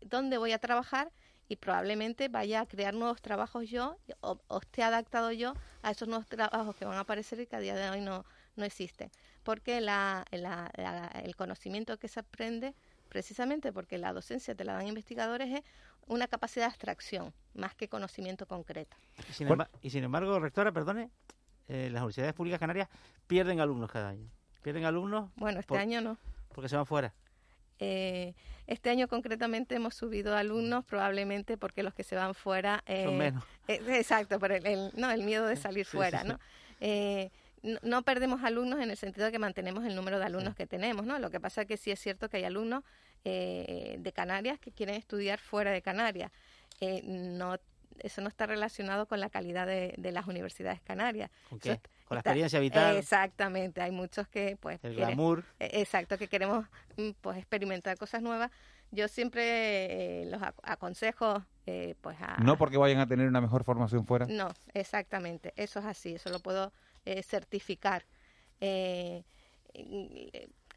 dónde 0.00 0.38
voy 0.38 0.52
a 0.52 0.58
trabajar 0.58 1.12
y 1.48 1.56
probablemente 1.56 2.28
vaya 2.28 2.62
a 2.62 2.66
crear 2.66 2.94
nuevos 2.94 3.20
trabajos 3.22 3.68
yo 3.70 3.98
o, 4.20 4.40
esté 4.60 4.82
adaptado 4.82 5.30
yo 5.30 5.54
a 5.82 5.90
esos 5.90 6.08
nuevos 6.08 6.26
trabajos 6.26 6.74
que 6.74 6.84
van 6.84 6.96
a 6.96 7.00
aparecer 7.00 7.38
y 7.38 7.46
que 7.46 7.56
a 7.56 7.60
día 7.60 7.76
de 7.76 7.90
hoy 7.90 8.00
no, 8.00 8.24
no 8.56 8.64
existen. 8.64 9.10
Porque 9.44 9.80
la, 9.80 10.24
el 10.32 11.36
conocimiento 11.36 11.98
que 11.98 12.08
se 12.08 12.20
aprende, 12.20 12.74
precisamente 13.08 13.72
porque 13.72 13.98
la 13.98 14.12
docencia 14.12 14.54
te 14.54 14.64
la 14.64 14.72
dan 14.72 14.88
investigadores, 14.88 15.52
es 15.52 15.62
una 16.08 16.26
capacidad 16.26 16.64
de 16.64 16.70
abstracción 16.70 17.32
más 17.54 17.74
que 17.74 17.88
conocimiento 17.88 18.46
concreto. 18.46 18.96
y 19.82 19.90
sin 19.90 20.04
embargo, 20.04 20.40
rectora, 20.40 20.72
perdone, 20.72 21.10
eh, 21.68 21.88
las 21.90 22.02
universidades 22.02 22.34
públicas 22.34 22.60
canarias 22.60 22.88
pierden 23.26 23.60
alumnos 23.60 23.90
cada 23.90 24.10
año. 24.10 24.30
¿Pierden 24.62 24.84
alumnos? 24.84 25.30
Bueno, 25.36 25.60
este 25.60 25.76
año 25.76 26.00
no. 26.00 26.18
Porque 26.54 26.68
se 26.68 26.76
van 26.76 26.86
fuera. 26.86 27.12
Eh, 27.78 28.34
este 28.66 28.90
año 28.90 29.06
concretamente 29.08 29.74
hemos 29.74 29.94
subido 29.94 30.36
alumnos, 30.36 30.84
probablemente 30.84 31.56
porque 31.56 31.82
los 31.82 31.94
que 31.94 32.04
se 32.04 32.16
van 32.16 32.34
fuera... 32.34 32.82
Eh, 32.86 33.04
Son 33.04 33.18
menos. 33.18 33.44
exacto, 33.68 34.38
por 34.38 34.52
el, 34.52 34.90
no, 34.94 35.10
el 35.10 35.22
miedo 35.22 35.46
de 35.46 35.56
salir 35.56 35.86
fuera, 35.86 36.24
¿no? 36.24 36.38
no 37.82 38.02
perdemos 38.02 38.44
alumnos 38.44 38.80
en 38.80 38.90
el 38.90 38.96
sentido 38.96 39.26
de 39.26 39.32
que 39.32 39.38
mantenemos 39.38 39.84
el 39.84 39.96
número 39.96 40.18
de 40.20 40.26
alumnos 40.26 40.54
que 40.54 40.66
tenemos, 40.66 41.04
¿no? 41.04 41.18
Lo 41.18 41.30
que 41.30 41.40
pasa 41.40 41.62
es 41.62 41.66
que 41.66 41.76
sí 41.76 41.90
es 41.90 41.98
cierto 41.98 42.28
que 42.28 42.36
hay 42.36 42.44
alumnos 42.44 42.84
de 43.24 44.12
Canarias 44.14 44.60
que 44.60 44.70
quieren 44.70 44.94
estudiar 44.94 45.40
fuera 45.40 45.72
de 45.72 45.82
Canarias. 45.82 46.30
no 47.02 47.56
eso 48.00 48.20
no 48.20 48.28
está 48.28 48.46
relacionado 48.46 49.06
con 49.06 49.20
la 49.20 49.30
calidad 49.30 49.66
de, 49.66 49.94
las 50.12 50.26
universidades 50.26 50.80
canarias. 50.80 51.30
¿Con 51.48 51.58
qué? 51.58 51.80
con 52.06 52.14
la 52.14 52.20
experiencia 52.20 52.60
vital. 52.60 52.96
Exactamente, 52.96 53.80
hay 53.80 53.90
muchos 53.90 54.28
que 54.28 54.56
pues... 54.60 54.78
El 54.84 54.94
glamour. 54.94 55.44
E, 55.58 55.80
exacto, 55.80 56.16
que 56.16 56.28
queremos 56.28 56.64
mm, 56.96 57.10
pues 57.20 57.36
experimentar 57.38 57.98
cosas 57.98 58.22
nuevas. 58.22 58.50
Yo 58.92 59.08
siempre 59.08 60.22
eh, 60.22 60.26
los 60.26 60.40
aconsejo 60.62 61.44
eh, 61.66 61.96
pues 62.00 62.16
a... 62.20 62.36
No 62.38 62.56
porque 62.56 62.76
vayan 62.76 63.00
a 63.00 63.08
tener 63.08 63.26
una 63.26 63.40
mejor 63.40 63.64
formación 63.64 64.06
fuera. 64.06 64.26
No, 64.26 64.48
exactamente, 64.72 65.52
eso 65.56 65.80
es 65.80 65.84
así, 65.84 66.14
eso 66.14 66.30
lo 66.30 66.38
puedo 66.38 66.72
eh, 67.04 67.22
certificar. 67.24 68.04
y, 68.60 69.24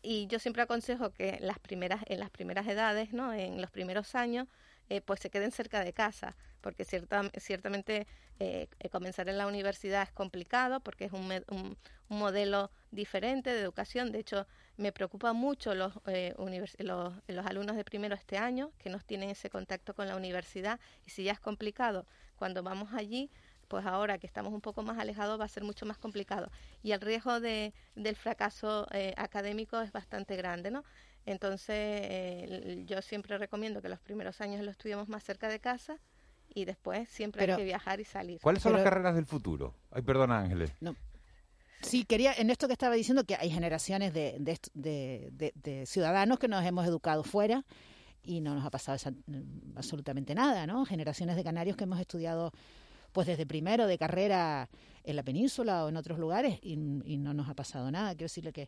y 0.02 0.28
yo 0.28 0.40
siempre 0.40 0.64
aconsejo 0.64 1.12
que 1.12 1.38
las 1.42 1.60
primeras, 1.60 2.02
en 2.08 2.20
las 2.20 2.30
primeras 2.30 2.68
edades, 2.68 3.14
¿no? 3.14 3.34
en 3.34 3.62
los 3.62 3.70
primeros 3.70 4.16
años, 4.16 4.48
eh, 4.90 5.02
pues 5.02 5.20
se 5.20 5.30
queden 5.30 5.52
cerca 5.52 5.84
de 5.84 5.94
casa, 5.94 6.36
porque 6.62 6.84
cierta, 6.84 7.22
ciertamente 7.38 8.08
eh, 8.40 8.68
comenzar 8.92 9.30
en 9.30 9.38
la 9.38 9.46
universidad 9.46 10.02
es 10.02 10.12
complicado, 10.12 10.80
porque 10.80 11.06
es 11.06 11.14
un, 11.14 11.32
un, 11.50 11.78
modelo 12.08 12.72
diferente 12.90 13.52
de 13.52 13.62
educación. 13.62 14.12
De 14.12 14.18
hecho, 14.18 14.48
me 14.78 14.92
preocupa 14.92 15.32
mucho 15.34 15.76
los, 15.76 15.94
eh, 16.08 16.34
los, 16.80 17.16
los 17.28 17.46
alumnos 17.46 17.76
de 17.76 17.84
primero 17.84 18.16
este 18.16 18.40
año, 18.40 18.72
que 18.80 18.90
no 18.90 19.00
tienen 19.00 19.30
ese 19.30 19.52
contacto 19.52 19.94
con 19.94 20.08
la 20.08 20.16
universidad, 20.16 20.80
y 21.06 21.12
si 21.12 21.24
ya 21.24 21.34
es 21.34 21.40
complicado, 21.40 22.08
cuando 22.36 22.64
vamos 22.64 22.90
allí, 22.94 23.30
pues 23.68 23.86
ahora 23.86 24.18
que 24.18 24.26
estamos 24.26 24.52
un 24.52 24.62
poco 24.62 24.82
más 24.82 24.98
alejados 24.98 25.40
va 25.40 25.46
a 25.46 25.50
ser 25.50 25.64
mucho 25.64 25.86
más 25.86 26.00
complicado. 26.00 26.50
Y 26.82 26.94
el 26.94 27.02
riesgo 27.02 27.40
de, 27.40 27.76
del 27.94 28.16
fracaso 28.16 28.88
académico 29.18 29.80
es 29.82 29.92
bastante 29.92 30.36
grande, 30.36 30.72
¿no? 30.72 30.84
Entonces, 31.30 31.76
eh, 31.78 32.84
yo 32.88 33.04
siempre 33.04 33.38
recomiendo 33.38 33.84
que 33.84 33.90
los 33.90 34.00
primeros 34.00 34.42
años 34.42 34.66
lo 34.66 34.72
estudiemos 34.72 35.10
más 35.10 35.24
cerca 35.24 35.48
de 35.48 35.60
casa 35.60 36.00
y 36.56 36.66
después 36.66 37.08
siempre 37.08 37.44
hay 37.44 37.56
que 37.56 37.66
viajar 37.66 38.00
y 38.00 38.06
salir. 38.06 38.42
¿Cuáles 38.42 38.64
son 38.64 38.74
las 38.74 38.82
carreras 38.82 39.14
del 39.14 39.28
futuro? 39.28 39.76
Ay, 39.92 40.02
perdona, 40.02 40.40
Ángeles. 40.40 40.72
No. 40.82 40.96
Sí, 41.84 42.04
quería, 42.04 42.34
en 42.34 42.50
esto 42.50 42.66
que 42.66 42.74
estaba 42.74 42.96
diciendo, 42.96 43.26
que 43.26 43.36
hay 43.36 43.52
generaciones 43.52 44.12
de, 44.12 44.38
de, 44.74 45.54
de, 45.54 45.86
ciudadanos 45.86 46.40
que 46.40 46.48
nos 46.48 46.66
hemos 46.66 46.88
educado 46.88 47.24
fuera 47.24 47.64
y 48.24 48.42
no 48.42 48.56
nos 48.56 48.66
ha 48.66 48.72
pasado 48.72 48.98
absolutamente 49.76 50.34
nada, 50.34 50.66
¿no? 50.66 50.84
Generaciones 50.84 51.36
de 51.36 51.44
canarios 51.44 51.78
que 51.78 51.84
hemos 51.84 52.00
estudiado 52.00 52.52
pues 53.12 53.28
desde 53.28 53.46
primero 53.46 53.86
de 53.86 54.00
carrera 54.00 54.68
en 55.04 55.16
la 55.16 55.24
península 55.24 55.86
o 55.86 55.90
en 55.90 55.98
otros 55.98 56.18
lugares 56.18 56.58
y, 56.64 56.74
y 57.06 57.18
no 57.18 57.36
nos 57.36 57.48
ha 57.50 57.54
pasado 57.54 57.92
nada. 57.92 58.10
Quiero 58.10 58.26
decirle 58.26 58.52
que, 58.52 58.68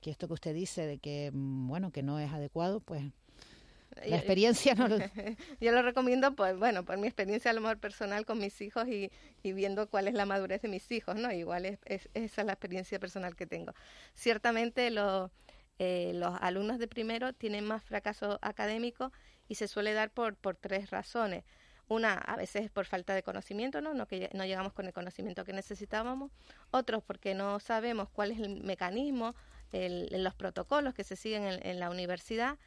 que 0.00 0.10
esto 0.10 0.26
que 0.28 0.34
usted 0.34 0.54
dice 0.54 0.86
de 0.86 0.98
que, 0.98 1.30
mm, 1.32 1.68
bueno, 1.68 1.90
que 1.92 2.02
no 2.02 2.18
es 2.18 2.32
adecuado, 2.32 2.80
pues 2.80 3.02
la 4.06 4.16
experiencia 4.16 4.74
no 4.74 4.88
lo... 4.88 4.96
Yo 5.60 5.72
lo 5.72 5.82
recomiendo, 5.82 6.34
pues 6.34 6.56
bueno, 6.56 6.84
por 6.84 6.96
mi 6.98 7.06
experiencia 7.06 7.50
a 7.50 7.54
lo 7.54 7.60
mejor 7.60 7.78
personal 7.78 8.24
con 8.24 8.38
mis 8.38 8.60
hijos 8.60 8.86
y, 8.88 9.10
y 9.42 9.52
viendo 9.52 9.88
cuál 9.88 10.08
es 10.08 10.14
la 10.14 10.26
madurez 10.26 10.62
de 10.62 10.68
mis 10.68 10.90
hijos, 10.92 11.16
¿no? 11.16 11.30
Igual 11.32 11.66
es, 11.66 11.78
esa 11.84 12.40
es 12.40 12.46
la 12.46 12.52
experiencia 12.52 12.98
personal 12.98 13.36
que 13.36 13.46
tengo. 13.46 13.74
Ciertamente 14.14 14.90
los, 14.90 15.30
eh, 15.78 16.12
los 16.14 16.34
alumnos 16.40 16.78
de 16.78 16.88
primero 16.88 17.32
tienen 17.32 17.64
más 17.64 17.82
fracaso 17.82 18.38
académico 18.42 19.12
y 19.48 19.56
se 19.56 19.66
suele 19.66 19.92
dar 19.92 20.10
por, 20.10 20.36
por 20.36 20.56
tres 20.56 20.90
razones. 20.90 21.44
Una, 21.88 22.14
a 22.14 22.36
veces 22.36 22.70
por 22.70 22.86
falta 22.86 23.14
de 23.14 23.24
conocimiento, 23.24 23.80
¿no? 23.80 23.94
No, 23.94 24.06
que 24.06 24.30
no 24.32 24.44
llegamos 24.44 24.72
con 24.72 24.86
el 24.86 24.92
conocimiento 24.92 25.44
que 25.44 25.52
necesitábamos. 25.52 26.30
Otros, 26.70 27.02
porque 27.02 27.34
no 27.34 27.58
sabemos 27.58 28.08
cuál 28.10 28.30
es 28.30 28.38
el 28.38 28.62
mecanismo, 28.62 29.34
el, 29.72 30.08
los 30.22 30.34
protocolos 30.34 30.94
que 30.94 31.04
se 31.04 31.16
siguen 31.16 31.44
en, 31.44 31.66
en 31.66 31.80
la 31.80 31.90
universidad 31.90 32.58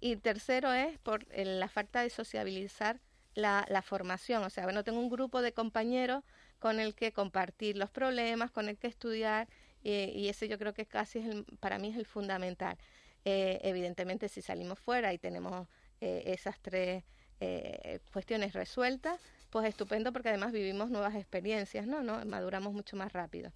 y 0.00 0.16
tercero 0.16 0.72
es 0.72 0.98
por 0.98 1.26
la 1.36 1.68
falta 1.68 2.02
de 2.02 2.10
sociabilizar 2.10 3.00
la, 3.34 3.64
la, 3.68 3.82
formación. 3.82 4.42
O 4.42 4.50
sea, 4.50 4.64
bueno, 4.64 4.82
tengo 4.82 4.98
un 4.98 5.08
grupo 5.08 5.42
de 5.42 5.52
compañeros 5.52 6.24
con 6.58 6.80
el 6.80 6.94
que 6.94 7.12
compartir 7.12 7.76
los 7.76 7.90
problemas, 7.90 8.50
con 8.50 8.68
el 8.68 8.76
que 8.76 8.88
estudiar, 8.88 9.48
y 9.84 10.28
ese 10.28 10.48
yo 10.48 10.58
creo 10.58 10.74
que 10.74 10.86
casi 10.86 11.20
es 11.20 11.26
el, 11.26 11.44
para 11.60 11.78
mí 11.78 11.88
es 11.88 11.96
el 11.96 12.06
fundamental. 12.06 12.76
Eh, 13.24 13.60
evidentemente, 13.62 14.28
si 14.28 14.42
salimos 14.42 14.78
fuera 14.78 15.12
y 15.12 15.18
tenemos 15.18 15.68
eh, 16.00 16.24
esas 16.26 16.58
tres 16.60 17.04
eh, 17.40 18.00
cuestiones 18.12 18.52
resueltas, 18.52 19.20
pues 19.50 19.68
estupendo 19.68 20.12
porque 20.12 20.30
además 20.30 20.52
vivimos 20.52 20.90
nuevas 20.90 21.14
experiencias, 21.14 21.86
¿no? 21.86 22.02
¿no? 22.02 22.24
Maduramos 22.24 22.72
mucho 22.72 22.96
más 22.96 23.12
rápido. 23.12 23.52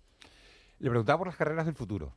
Le 0.78 0.90
preguntaba 0.90 1.18
por 1.18 1.26
las 1.28 1.36
carreras 1.36 1.66
del 1.66 1.74
futuro. 1.74 2.16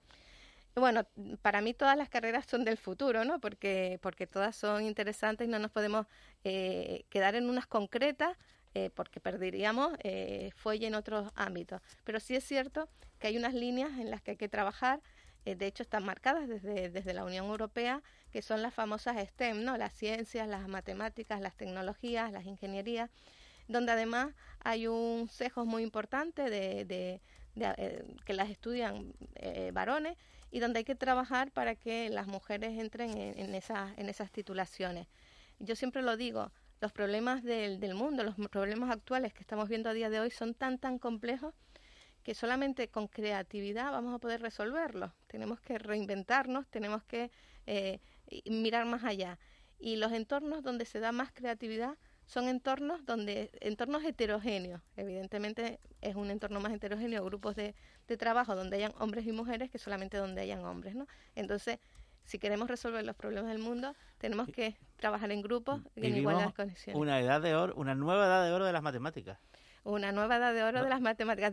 Bueno, 0.75 1.05
para 1.41 1.61
mí 1.61 1.73
todas 1.73 1.97
las 1.97 2.09
carreras 2.09 2.45
son 2.45 2.63
del 2.63 2.77
futuro, 2.77 3.25
¿no? 3.25 3.39
Porque, 3.39 3.99
porque 4.01 4.27
todas 4.27 4.55
son 4.55 4.85
interesantes 4.85 5.47
y 5.47 5.51
no 5.51 5.59
nos 5.59 5.71
podemos 5.71 6.05
eh, 6.43 7.05
quedar 7.09 7.35
en 7.35 7.49
unas 7.49 7.67
concretas 7.67 8.37
eh, 8.75 8.91
porque 8.93 9.19
perderíamos 9.19 9.97
eh, 10.03 10.51
fuelle 10.55 10.85
en 10.85 10.93
otros 10.93 11.31
ámbitos. 11.35 11.81
Pero 12.03 12.19
sí 12.19 12.35
es 12.35 12.43
cierto 12.43 12.87
que 13.17 13.27
hay 13.27 13.37
unas 13.37 13.55
líneas 13.55 13.91
en 13.97 14.11
las 14.11 14.21
que 14.21 14.31
hay 14.31 14.37
que 14.37 14.47
trabajar, 14.47 15.01
eh, 15.45 15.55
de 15.55 15.65
hecho 15.65 15.81
están 15.81 16.05
marcadas 16.05 16.47
desde, 16.47 16.89
desde 16.89 17.13
la 17.13 17.25
Unión 17.25 17.47
Europea, 17.47 18.03
que 18.31 18.43
son 18.43 18.61
las 18.61 18.71
famosas 18.71 19.17
STEM, 19.27 19.63
¿no? 19.63 19.75
Las 19.75 19.93
ciencias, 19.93 20.47
las 20.47 20.67
matemáticas, 20.67 21.41
las 21.41 21.55
tecnologías, 21.55 22.31
las 22.31 22.45
ingenierías, 22.45 23.09
donde 23.67 23.91
además 23.91 24.35
hay 24.63 24.85
un 24.85 25.29
sesgo 25.29 25.65
muy 25.65 25.81
importante 25.81 26.49
de, 26.51 26.85
de, 26.85 27.21
que 28.25 28.33
las 28.33 28.49
estudian 28.49 29.13
varones 29.73 30.15
y 30.51 30.59
donde 30.59 30.79
hay 30.79 30.85
que 30.85 30.95
trabajar 30.95 31.51
para 31.51 31.75
que 31.75 32.09
las 32.09 32.27
mujeres 32.27 32.77
entren 32.79 33.17
en, 33.17 33.55
esas, 33.55 33.97
en 33.97 34.09
esas 34.09 34.31
titulaciones. 34.31 35.07
Yo 35.59 35.75
siempre 35.75 36.01
lo 36.01 36.17
digo, 36.17 36.51
los 36.81 36.91
problemas 36.91 37.43
del, 37.43 37.79
del 37.79 37.95
mundo, 37.95 38.23
los 38.23 38.35
problemas 38.49 38.89
actuales 38.89 39.33
que 39.33 39.41
estamos 39.41 39.69
viendo 39.69 39.89
a 39.89 39.93
día 39.93 40.09
de 40.09 40.19
hoy 40.19 40.31
son 40.31 40.53
tan, 40.53 40.77
tan 40.77 40.97
complejos 40.97 41.53
que 42.23 42.33
solamente 42.33 42.89
con 42.89 43.07
creatividad 43.07 43.91
vamos 43.91 44.13
a 44.13 44.19
poder 44.19 44.41
resolverlos. 44.41 45.11
Tenemos 45.27 45.59
que 45.61 45.77
reinventarnos, 45.77 46.67
tenemos 46.67 47.03
que 47.03 47.31
eh, 47.65 47.99
mirar 48.45 48.85
más 48.85 49.03
allá. 49.03 49.39
Y 49.79 49.95
los 49.95 50.11
entornos 50.11 50.63
donde 50.63 50.85
se 50.85 50.99
da 50.99 51.11
más 51.11 51.31
creatividad 51.31 51.97
son 52.29 52.47
entornos 52.47 53.03
donde 53.07 53.49
entornos 53.59 54.03
heterogéneos. 54.03 54.81
Evidentemente 54.95 55.79
es 55.99 56.15
un 56.15 56.29
entorno 56.29 56.59
más 56.59 56.71
heterogéneo, 56.71 57.25
grupos 57.25 57.55
de, 57.55 57.73
de 58.07 58.17
trabajo 58.17 58.55
donde 58.55 58.77
hayan 58.77 58.93
hombres 58.99 59.25
y 59.25 59.31
mujeres 59.31 59.71
que 59.71 59.79
solamente 59.79 60.17
donde 60.17 60.41
hayan 60.41 60.63
hombres, 60.63 60.93
¿no? 60.93 61.07
Entonces, 61.33 61.79
si 62.25 62.37
queremos 62.37 62.67
resolver 62.67 63.03
los 63.03 63.15
problemas 63.15 63.49
del 63.49 63.57
mundo, 63.57 63.95
tenemos 64.19 64.47
que 64.49 64.77
trabajar 64.97 65.31
en 65.31 65.41
grupos 65.41 65.81
y 65.95 66.05
en 66.05 66.17
igualdad 66.17 66.47
de 66.47 66.53
condiciones. 66.53 67.01
Una 67.01 67.19
edad 67.19 67.41
de 67.41 67.55
oro, 67.55 67.73
una 67.75 67.95
nueva 67.95 68.27
edad 68.27 68.45
de 68.45 68.51
oro 68.51 68.65
de 68.65 68.73
las 68.73 68.83
matemáticas. 68.83 69.39
Una 69.83 70.11
nueva 70.11 70.35
edad 70.35 70.53
de 70.53 70.61
oro 70.61 70.83
de 70.83 70.89
las 70.89 71.01
matemáticas. 71.01 71.51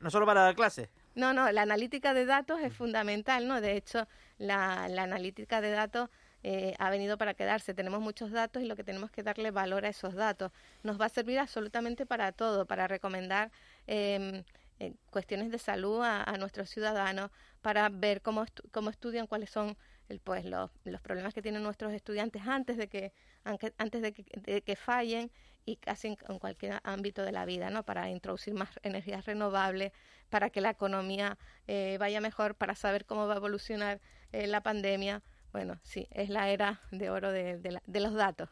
no, 0.00 0.10
solo 0.10 0.24
para 0.24 0.40
dar 0.40 0.54
clases. 0.54 0.88
No, 1.14 1.34
no, 1.34 1.52
la 1.52 1.62
analítica 1.62 2.14
de 2.14 2.24
datos 2.24 2.60
es 2.62 2.72
fundamental, 2.72 3.46
¿no? 3.46 3.60
De 3.60 3.76
hecho, 3.76 4.08
la, 4.38 4.88
la 4.88 5.02
analítica 5.02 5.60
de 5.60 5.70
datos 5.70 6.08
eh, 6.42 6.74
ha 6.78 6.90
venido 6.90 7.18
para 7.18 7.34
quedarse. 7.34 7.74
Tenemos 7.74 8.00
muchos 8.00 8.30
datos 8.30 8.62
y 8.62 8.66
lo 8.66 8.76
que 8.76 8.84
tenemos 8.84 9.10
que 9.10 9.22
darle 9.22 9.50
valor 9.50 9.84
a 9.84 9.88
esos 9.88 10.14
datos. 10.14 10.52
Nos 10.82 11.00
va 11.00 11.06
a 11.06 11.08
servir 11.08 11.38
absolutamente 11.38 12.06
para 12.06 12.32
todo, 12.32 12.66
para 12.66 12.86
recomendar 12.86 13.50
em, 13.86 14.44
eh, 14.78 14.94
cuestiones 15.10 15.50
de 15.50 15.58
salud 15.58 16.02
a, 16.02 16.36
nuestros 16.38 16.70
ciudadanos, 16.70 17.30
para 17.62 17.88
ver 17.88 18.22
cómo, 18.22 18.44
cómo 18.70 18.90
estudian, 18.90 19.26
cuáles 19.26 19.50
son 19.50 19.76
pues, 20.22 20.44
los, 20.44 20.70
problemas 21.02 21.34
que 21.34 21.42
tienen 21.42 21.62
nuestros 21.62 21.92
estudiantes 21.92 22.42
antes 22.46 22.76
de 22.76 22.88
que, 22.88 23.12
antes 23.44 24.02
de 24.02 24.12
que, 24.12 24.76
fallen 24.76 25.32
y 25.64 25.76
casi 25.76 26.08
en, 26.08 26.38
cualquier 26.38 26.80
ámbito 26.84 27.22
de 27.22 27.32
la 27.32 27.44
vida, 27.44 27.70
¿no? 27.70 27.82
Para 27.82 28.08
introducir 28.10 28.54
más 28.54 28.68
energías 28.82 29.24
renovables, 29.24 29.92
para 30.28 30.50
que 30.50 30.60
la 30.60 30.70
economía 30.70 31.38
eh, 31.66 31.96
vaya 31.98 32.20
mejor, 32.20 32.54
para 32.54 32.76
saber 32.76 33.04
cómo 33.04 33.26
va 33.26 33.34
a 33.34 33.38
evolucionar 33.38 34.00
la 34.32 34.60
pandemia. 34.60 35.22
Bueno, 35.56 35.78
sí, 35.82 36.06
es 36.10 36.28
la 36.28 36.50
era 36.50 36.82
de 36.90 37.08
oro 37.08 37.32
de, 37.32 37.80
los 37.86 38.12
datos. 38.12 38.50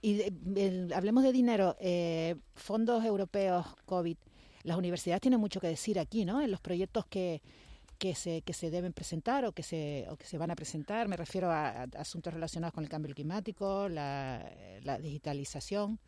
Y 0.00 0.20
hablemos 0.92 1.22
de 1.22 1.30
dinero, 1.30 1.76
eh, 1.78 2.34
fondos 2.56 3.04
europeos 3.04 3.64
COVID. 3.86 4.16
Las 4.64 4.76
universidades 4.76 5.20
tienen 5.20 5.38
mucho 5.38 5.60
que 5.60 5.68
decir 5.68 6.00
aquí, 6.00 6.24
¿no? 6.24 6.42
En 6.42 6.50
los 6.50 6.60
proyectos 6.60 7.06
que, 7.06 7.40
que 7.98 8.16
se, 8.16 8.42
que 8.42 8.52
se 8.52 8.72
deben 8.72 8.92
presentar 8.92 9.44
o 9.44 9.52
que 9.52 9.62
se, 9.62 10.08
o 10.10 10.16
que 10.16 10.26
se 10.26 10.38
van 10.38 10.50
a 10.50 10.56
presentar. 10.56 11.06
Me 11.06 11.16
refiero 11.16 11.52
a, 11.52 11.84
asuntos 11.96 12.34
relacionados 12.34 12.74
con 12.74 12.82
el 12.82 12.90
cambio 12.90 13.14
climático, 13.14 13.88
la, 13.88 14.42
digitalización. 15.00 16.00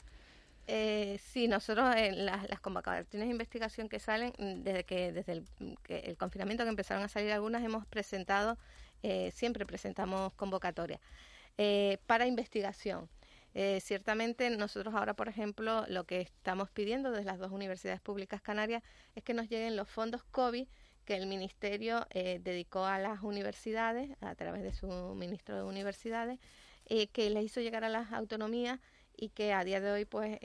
Eh, 0.66 1.20
sí, 1.22 1.46
nosotros 1.46 1.94
en 1.94 2.26
las, 2.26 2.50
las 2.50 2.58
convocatorias 2.58 3.08
de 3.12 3.26
investigación 3.26 3.88
que 3.88 4.00
salen, 4.00 4.32
desde 4.64 4.82
que 4.82 5.12
desde 5.12 5.34
el, 5.34 5.46
el, 5.88 6.16
confinamiento 6.16 6.64
que 6.64 6.70
empezaron 6.70 7.04
a 7.04 7.08
salir 7.08 7.30
algunas, 7.30 7.62
hemos 7.62 7.86
presentado 7.86 8.58
eh, 9.06 9.30
siempre 9.32 9.66
presentamos 9.66 10.32
convocatorias 10.32 10.98
eh, 11.58 11.98
para 12.06 12.26
investigación. 12.26 13.10
Eh, 13.52 13.78
ciertamente 13.82 14.48
nosotros 14.48 14.94
ahora, 14.94 15.12
por 15.12 15.28
ejemplo, 15.28 15.84
lo 15.88 16.04
que 16.04 16.22
estamos 16.22 16.70
pidiendo 16.70 17.10
desde 17.10 17.26
las 17.26 17.38
dos 17.38 17.52
universidades 17.52 18.00
públicas 18.00 18.40
canarias 18.40 18.82
es 19.14 19.22
que 19.22 19.34
nos 19.34 19.50
lleguen 19.50 19.76
los 19.76 19.90
fondos 19.90 20.24
COVID 20.30 20.66
que 21.04 21.16
el 21.16 21.26
Ministerio 21.26 22.06
dedicó 22.14 22.86
a 22.86 22.98
las 22.98 23.22
universidades 23.22 24.10
a 24.22 24.34
través 24.36 24.62
de 24.62 24.72
su 24.72 24.86
ministro 25.14 25.54
de 25.54 25.62
Universidades, 25.62 26.38
que 27.12 27.28
le 27.28 27.42
hizo 27.42 27.60
llegar 27.60 27.84
a 27.84 27.90
las 27.90 28.10
autonomías 28.10 28.80
y 29.14 29.28
que 29.28 29.52
a 29.52 29.64
día 29.64 29.82
de 29.82 29.92
hoy, 29.92 30.06
pues, 30.06 30.38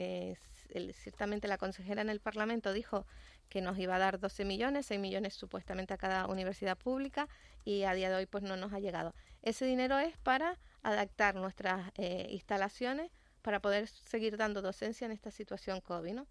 ciertamente 1.01 1.47
la 1.47 1.57
consejera 1.57 2.01
en 2.01 2.09
el 2.09 2.19
Parlamento 2.19 2.73
dijo 2.73 3.05
que 3.49 3.61
nos 3.61 3.77
iba 3.77 3.95
a 3.95 3.99
dar 3.99 4.19
12 4.19 4.45
millones, 4.45 4.85
6 4.85 4.99
millones 4.99 5.33
supuestamente 5.33 5.93
a 5.93 5.97
cada 5.97 6.27
universidad 6.27 6.77
pública 6.77 7.27
y 7.65 7.83
a 7.83 7.93
día 7.93 8.09
de 8.09 8.15
hoy 8.15 8.25
pues 8.25 8.43
no 8.43 8.55
nos 8.55 8.73
ha 8.73 8.79
llegado. 8.79 9.13
Ese 9.41 9.65
dinero 9.65 9.97
es 9.99 10.15
para 10.17 10.57
adaptar 10.83 11.35
nuestras 11.35 11.91
eh, 11.97 12.27
instalaciones 12.29 13.11
para 13.41 13.59
poder 13.59 13.87
seguir 13.87 14.37
dando 14.37 14.61
docencia 14.61 15.05
en 15.05 15.11
esta 15.11 15.31
situación 15.31 15.81
COVID, 15.81 16.13
¿no? 16.13 16.27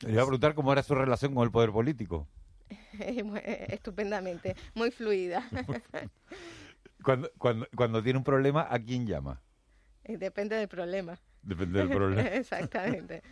Le 0.00 0.12
iba 0.12 0.22
a 0.22 0.26
preguntar 0.26 0.54
cómo 0.54 0.72
era 0.72 0.82
su 0.82 0.94
relación 0.94 1.34
con 1.34 1.44
el 1.44 1.50
poder 1.50 1.70
político. 1.70 2.28
Estupendamente, 2.98 4.56
muy 4.74 4.90
fluida. 4.90 5.48
cuando, 7.02 7.30
cuando, 7.38 7.66
cuando 7.74 8.02
tiene 8.02 8.18
un 8.18 8.24
problema, 8.24 8.66
¿a 8.68 8.78
quién 8.78 9.06
llama? 9.06 9.40
Eh, 10.04 10.18
depende 10.18 10.56
del 10.56 10.68
problema. 10.68 11.18
Depende 11.42 11.78
del 11.78 11.88
problema. 11.88 12.22
Exactamente. 12.34 13.22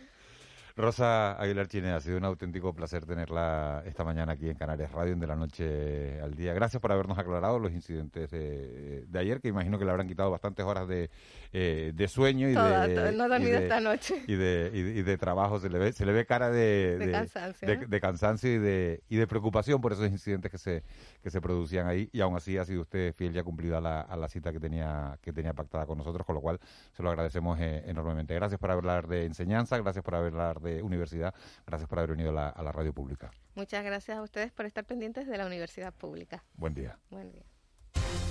Rosa 0.75 1.33
Aguilar 1.33 1.67
Chine, 1.67 1.91
ha 1.91 1.99
sido 1.99 2.17
un 2.17 2.25
auténtico 2.25 2.73
placer 2.73 3.05
tenerla 3.05 3.83
esta 3.85 4.03
mañana 4.03 4.33
aquí 4.33 4.49
en 4.49 4.55
Canarias 4.55 4.91
Radio, 4.91 5.13
en 5.13 5.19
de 5.19 5.27
la 5.27 5.35
noche 5.35 6.19
al 6.19 6.33
día. 6.33 6.51
Gracias 6.53 6.81
por 6.81 6.91
habernos 6.91 7.19
aclarado 7.19 7.59
los 7.59 7.71
incidentes 7.71 8.31
de, 8.31 9.05
ayer, 9.13 9.39
que 9.39 9.49
imagino 9.49 9.77
que 9.77 9.85
le 9.85 9.91
habrán 9.91 10.07
quitado 10.07 10.31
bastantes 10.31 10.65
horas 10.65 10.87
de, 10.87 11.11
eh, 11.51 11.91
de 11.93 12.07
sueño 12.07 12.49
y 12.49 12.55
de... 12.55 13.11
no 13.15 13.25
he 13.25 13.29
dormido 13.29 13.59
esta 13.59 13.79
noche. 13.79 14.23
Y 14.25 14.35
de, 14.35 14.71
y, 14.73 15.03
de 15.03 15.17
trabajo, 15.17 15.59
se 15.59 15.69
le 15.69 15.77
ve, 15.77 15.93
se 15.93 16.07
le 16.07 16.11
ve 16.11 16.25
cara 16.25 16.49
de, 16.49 16.97
de 16.97 17.11
cansancio, 17.11 17.67
de, 17.87 18.01
cansancio 18.01 18.51
y, 18.51 18.57
de, 18.57 19.03
y 19.09 19.17
de 19.17 19.27
preocupación 19.27 19.79
por 19.79 19.93
esos 19.93 20.07
incidentes 20.07 20.49
que 20.49 20.57
se, 20.57 20.83
que 21.21 21.29
se 21.29 21.39
producían 21.39 21.85
ahí. 21.85 22.09
Y 22.11 22.21
aún 22.21 22.35
así 22.35 22.57
ha 22.57 22.65
sido 22.65 22.81
usted 22.81 23.13
fiel 23.13 23.35
y 23.35 23.37
ha 23.37 23.43
cumplido 23.43 23.77
a 23.77 23.81
la, 23.81 24.01
a 24.01 24.17
la 24.17 24.27
cita 24.27 24.51
que 24.51 24.59
tenía, 24.59 25.19
que 25.21 25.31
tenía 25.33 25.53
pactada 25.53 25.85
con 25.85 25.99
nosotros, 25.99 26.25
con 26.25 26.33
lo 26.33 26.41
cual 26.41 26.59
se 26.93 27.03
lo 27.03 27.09
agradecemos 27.09 27.59
eh, 27.59 27.83
enormemente. 27.85 28.33
Gracias 28.33 28.59
por 28.59 28.71
hablar 28.71 29.07
de 29.07 29.25
enseñanza, 29.25 29.77
gracias 29.77 30.03
por 30.03 30.15
hablar 30.15 30.62
de 30.63 30.81
universidad, 30.81 31.33
gracias 31.65 31.87
por 31.87 31.99
haber 31.99 32.11
venido 32.11 32.29
a 32.31 32.63
la, 32.63 32.71
radio 32.71 32.93
pública. 32.93 33.31
Muchas 33.55 33.83
gracias 33.83 34.17
a 34.17 34.21
ustedes 34.21 34.51
por 34.51 34.65
estar 34.65 34.85
pendientes 34.85 35.27
de 35.27 35.37
la 35.37 35.45
universidad 35.45 35.93
pública. 35.93 36.43
Buen 36.55 36.73
día. 36.73 36.97
Buen 37.09 37.31
día. 37.31 37.43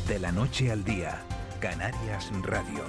De 0.08 0.18
la 0.18 0.32
noche 0.32 0.72
al 0.72 0.82
día, 0.84 1.20
Canarias 1.60 2.30
Radio. 2.42 2.84